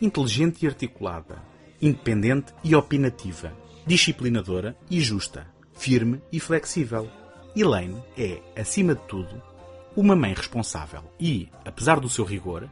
Inteligente 0.00 0.62
e 0.62 0.66
articulada, 0.66 1.42
independente 1.80 2.54
e 2.64 2.74
opinativa, 2.74 3.52
disciplinadora 3.86 4.74
e 4.90 4.98
justa, 4.98 5.54
firme 5.76 6.20
e 6.32 6.40
flexível. 6.40 7.08
Elaine 7.54 8.02
é, 8.18 8.42
acima 8.58 8.94
de 8.94 9.02
tudo, 9.02 9.42
uma 9.96 10.14
mãe 10.16 10.34
responsável 10.34 11.02
e, 11.18 11.48
apesar 11.64 12.00
do 12.00 12.08
seu 12.08 12.24
rigor, 12.24 12.68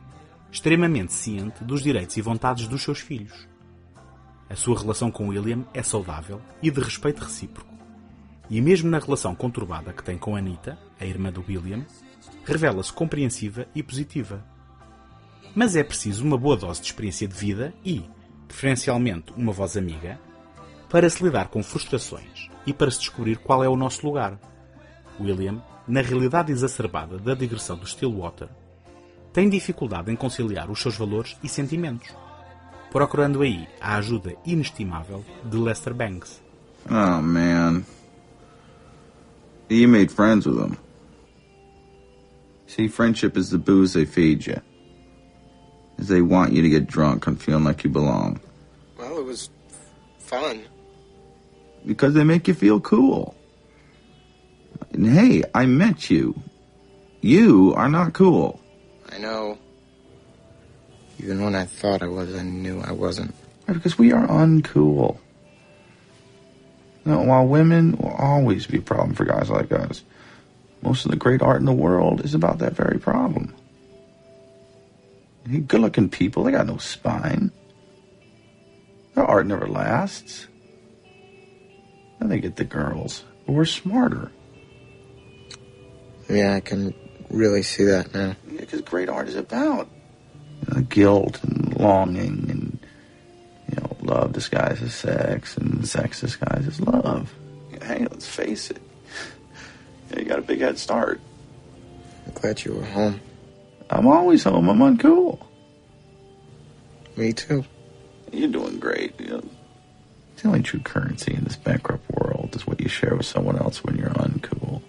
extremamente 0.51 1.13
ciente 1.13 1.65
dos 1.65 1.83
direitos 1.83 2.17
e 2.17 2.21
vontades 2.21 2.67
dos 2.67 2.83
seus 2.83 3.01
filhos. 3.01 3.49
A 4.49 4.55
sua 4.55 4.79
relação 4.79 5.11
com 5.11 5.29
William 5.29 5.65
é 5.73 5.83
saudável 5.83 6.41
e 6.63 6.71
de 6.71 6.81
respeito 6.81 7.25
recíproco. 7.25 7.73
E 8.51 8.61
mesmo 8.61 8.91
na 8.91 8.99
relação 8.99 9.35
conturbada 9.35 9.93
que 9.93 10.05
tem 10.05 10.19
com 10.19 10.37
Anita, 10.37 10.79
a 11.01 11.07
irmã 11.07 11.33
do 11.33 11.43
William, 11.49 11.85
revela-se 12.45 12.93
compreensiva 12.93 13.67
e 13.75 13.83
positiva. 13.83 14.45
Mas 15.55 15.77
é 15.77 15.83
preciso 15.83 16.25
uma 16.25 16.37
boa 16.37 16.57
dose 16.57 16.81
de 16.81 16.87
experiência 16.87 17.27
de 17.27 17.35
vida 17.35 17.73
e, 17.85 18.05
preferencialmente, 18.47 19.33
uma 19.35 19.53
voz 19.53 19.77
amiga, 19.77 20.21
para 20.95 21.11
se 21.11 21.25
lidar 21.25 21.49
com 21.49 21.61
frustrações 21.61 22.49
e 22.65 22.73
para 22.73 22.89
se 22.89 23.01
descobrir 23.01 23.39
qual 23.39 23.65
é 23.65 23.69
o 23.69 23.75
nosso 23.75 24.07
lugar. 24.07 24.39
William, 25.21 25.61
na 25.89 26.01
realidade 26.01 26.53
exacerbada 26.53 27.19
da 27.19 27.35
digressão 27.35 27.77
do 27.77 27.85
Stillwater, 27.85 28.49
tem 29.33 29.49
dificuldade 29.49 30.13
em 30.13 30.15
conciliar 30.15 30.71
os 30.71 30.81
seus 30.81 30.97
valores 30.97 31.37
e 31.43 31.49
sentimentos, 31.49 32.15
procurando 32.93 33.43
aí 33.43 33.67
a 33.81 33.97
ajuda 33.97 34.37
inestimável 34.47 35.25
de 35.45 35.57
Lester 35.57 35.93
Banks. 35.93 36.41
Oh, 36.89 37.21
man. 37.21 37.83
You 39.69 39.89
made 39.89 40.13
friends 40.13 40.47
with 40.47 40.59
them. 40.59 40.77
See, 42.69 42.87
friendship 42.87 43.37
is 43.37 43.51
the 43.51 43.59
booze 43.59 43.95
they 43.95 44.07
feed 44.07 44.47
you. 44.47 44.63
Is 45.99 46.07
they 46.07 46.23
want 46.23 46.53
you 46.53 46.63
to 46.63 46.69
get 46.69 46.87
drunk 46.87 47.27
and 47.27 47.37
feeling 47.37 47.65
like 47.65 47.83
you 47.83 47.91
belong. 47.91 48.39
Well, 48.97 49.19
it 49.19 49.27
was 49.27 49.51
fun. 50.21 50.63
Because 51.87 52.15
they 52.15 52.25
make 52.25 52.49
you 52.49 52.55
feel 52.55 52.81
cool. 52.81 53.35
And 54.93 55.07
hey, 55.07 55.43
I 55.55 55.67
met 55.67 56.11
you. 56.11 56.41
You 57.21 57.75
are 57.77 57.89
not 57.89 58.13
cool. 58.13 58.61
I 59.11 59.19
know. 59.19 59.59
Even 61.19 61.43
when 61.43 61.55
I 61.55 61.65
thought 61.65 62.03
I 62.03 62.07
was, 62.07 62.35
I 62.35 62.43
knew 62.43 62.81
I 62.81 62.93
wasn't. 62.93 63.35
Right, 63.67 63.75
because 63.75 63.99
we 63.99 64.13
are 64.13 64.27
uncool. 64.27 65.19
Now, 67.05 67.23
while 67.23 67.47
women 67.47 67.97
will 67.97 68.15
always 68.19 68.67
be 68.67 68.79
a 68.79 68.83
problem 68.83 69.15
for 69.15 69.25
guys 69.25 69.51
like 69.51 69.73
us, 69.73 70.03
most 70.83 71.05
of 71.05 71.11
the 71.11 71.17
great 71.17 71.43
art 71.43 71.61
in 71.61 71.67
the 71.67 71.73
world 71.73 72.25
is 72.25 72.35
about 72.35 72.59
that 72.59 72.75
very 72.75 72.99
problem. 72.99 73.55
Good 75.67 75.81
looking 75.81 76.09
people, 76.09 76.45
they 76.45 76.53
got 76.53 76.67
no 76.67 76.79
spine. 76.79 77.51
Their 79.15 79.25
art 79.25 79.47
never 79.47 79.67
lasts. 79.67 80.47
And 82.21 82.31
they 82.31 82.41
get 82.41 82.57
the 82.57 82.65
girls. 82.65 83.25
But 83.47 83.53
we're 83.53 83.65
smarter. 83.65 84.31
Yeah, 86.29 86.55
I 86.55 86.61
can 86.61 86.95
really 87.31 87.63
see 87.63 87.85
that 87.85 88.15
now. 88.15 88.37
Because 88.57 88.81
great 88.81 89.09
art 89.09 89.29
is 89.29 89.35
about 89.35 89.89
you 90.63 90.75
know, 90.75 90.81
guilt 90.83 91.43
and 91.45 91.79
longing 91.79 92.51
and 92.51 92.79
you 93.69 93.77
know 93.77 93.97
love 94.01 94.33
disguised 94.33 94.83
as 94.83 94.95
sex 94.95 95.57
and 95.57 95.87
sex 95.87 96.21
disguised 96.21 96.69
as 96.69 96.81
love. 96.81 97.33
Hey, 97.83 98.07
let's 98.11 98.27
face 98.27 98.71
it. 98.71 98.81
Yeah, 100.11 100.21
you 100.21 100.25
got 100.25 100.39
a 100.39 100.43
big 100.43 100.61
head 100.61 100.79
start. 100.79 101.21
I'm 102.27 102.33
glad 102.33 102.65
you 102.65 102.75
were 102.75 102.85
home. 102.85 103.21
I'm 103.91 104.07
always 104.07 104.45
home. 104.45 104.69
I'm 104.69 104.79
uncool. 104.79 105.45
Me 107.17 107.33
too. 107.33 107.65
You're 108.33 108.49
doing 108.49 108.79
great. 108.79 109.19
You 109.21 109.29
know, 109.29 109.43
the 110.45 110.51
only 110.51 110.63
true 110.63 110.81
currency 110.81 111.33
in 111.33 111.43
this 111.45 111.57
bankrupt 111.57 112.05
world 112.11 112.55
is 112.55 112.67
what 112.67 112.79
you 112.79 112.87
share 112.87 113.17
with 113.17 113.25
someone 113.25 113.57
else 113.57 113.83
when 113.83 113.97
you're 113.97 114.11
uncool. 114.11 114.83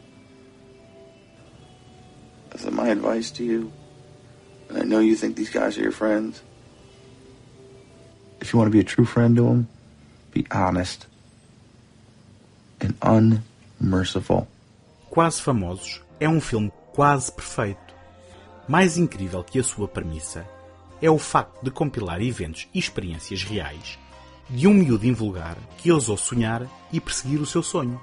That's 2.49 2.69
my 2.69 2.89
advice 2.89 3.31
to 3.31 3.43
you. 3.45 3.71
And 4.67 4.77
I 4.77 4.81
know 4.81 4.99
you 4.99 5.15
think 5.15 5.37
these 5.37 5.49
guys 5.49 5.77
are 5.77 5.81
your 5.81 5.93
friends. 5.93 6.41
If 8.41 8.51
you 8.51 8.59
want 8.59 8.67
to 8.67 8.71
be 8.71 8.81
a 8.81 8.83
true 8.83 9.05
friend 9.05 9.33
to 9.37 9.43
them, 9.43 9.67
be 10.33 10.45
honest 10.51 11.07
and 12.81 12.93
unmerciful. 13.01 14.49
Quase 15.09 15.39
Famosos 15.39 16.01
é 16.19 16.27
um 16.27 16.41
filme 16.41 16.69
quase 16.91 17.31
perfeito. 17.31 17.95
Mais 18.67 18.97
incrível 18.97 19.41
que 19.41 19.57
a 19.57 19.63
sua 19.63 19.87
premissa 19.87 20.45
é 21.01 21.09
o 21.09 21.17
facto 21.17 21.63
de 21.63 21.71
compilar 21.71 22.21
eventos 22.21 22.67
e 22.73 22.79
experiências 22.79 23.41
reais 23.43 23.97
de 24.49 24.67
um 24.67 24.73
miúdo 24.73 25.07
invulgar 25.07 25.57
que 25.77 25.91
ousou 25.91 26.17
sonhar 26.17 26.67
e 26.91 26.99
perseguir 26.99 27.41
o 27.41 27.45
seu 27.45 27.63
sonho. 27.63 27.99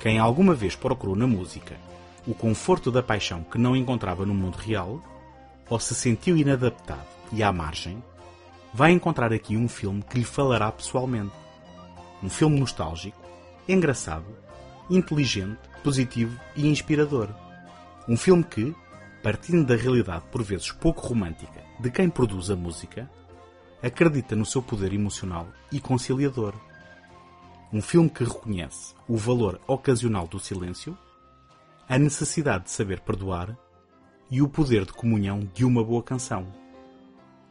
Quem 0.00 0.18
alguma 0.18 0.54
vez 0.54 0.76
procurou 0.76 1.16
na 1.16 1.26
música 1.26 1.76
o 2.26 2.34
conforto 2.34 2.90
da 2.90 3.02
paixão 3.02 3.42
que 3.44 3.58
não 3.58 3.76
encontrava 3.76 4.26
no 4.26 4.34
mundo 4.34 4.56
real, 4.56 5.00
ou 5.68 5.78
se 5.78 5.94
sentiu 5.94 6.36
inadaptado 6.36 7.06
e 7.32 7.42
à 7.42 7.52
margem, 7.52 8.02
vai 8.74 8.92
encontrar 8.92 9.32
aqui 9.32 9.56
um 9.56 9.68
filme 9.68 10.02
que 10.02 10.18
lhe 10.18 10.24
falará 10.24 10.70
pessoalmente. 10.70 11.32
Um 12.22 12.28
filme 12.28 12.58
nostálgico, 12.58 13.18
engraçado, 13.68 14.26
inteligente, 14.90 15.58
positivo 15.82 16.38
e 16.56 16.68
inspirador. 16.68 17.28
Um 18.08 18.16
filme 18.16 18.44
que, 18.44 18.74
partindo 19.22 19.64
da 19.64 19.76
realidade 19.76 20.24
por 20.30 20.42
vezes 20.42 20.70
pouco 20.72 21.06
romântica 21.06 21.64
de 21.78 21.90
quem 21.90 22.08
produz 22.08 22.50
a 22.50 22.56
música, 22.56 23.08
acredita 23.82 24.34
no 24.34 24.46
seu 24.46 24.62
poder 24.62 24.92
emocional 24.92 25.48
e 25.70 25.80
conciliador. 25.80 26.54
Um 27.72 27.82
filme 27.82 28.08
que 28.08 28.24
reconhece 28.24 28.94
o 29.08 29.16
valor 29.16 29.60
ocasional 29.66 30.26
do 30.26 30.38
silêncio, 30.38 30.96
a 31.88 31.98
necessidade 31.98 32.64
de 32.64 32.70
saber 32.70 33.00
perdoar 33.00 33.56
e 34.30 34.42
o 34.42 34.48
poder 34.48 34.84
de 34.84 34.92
comunhão 34.92 35.48
de 35.54 35.64
uma 35.64 35.84
boa 35.84 36.02
canção. 36.02 36.46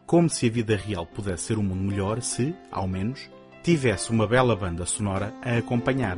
Como 0.05 0.29
se 0.29 0.47
a 0.47 0.51
vida 0.51 0.75
real 0.75 1.05
pudesse 1.05 1.45
ser 1.45 1.57
um 1.57 1.63
mundo 1.63 1.83
melhor 1.83 2.21
se, 2.21 2.55
ao 2.71 2.87
menos, 2.87 3.29
tivesse 3.63 4.11
uma 4.11 4.27
bela 4.27 4.55
banda 4.55 4.85
sonora 4.85 5.33
a 5.41 5.57
acompanhar. 5.57 6.17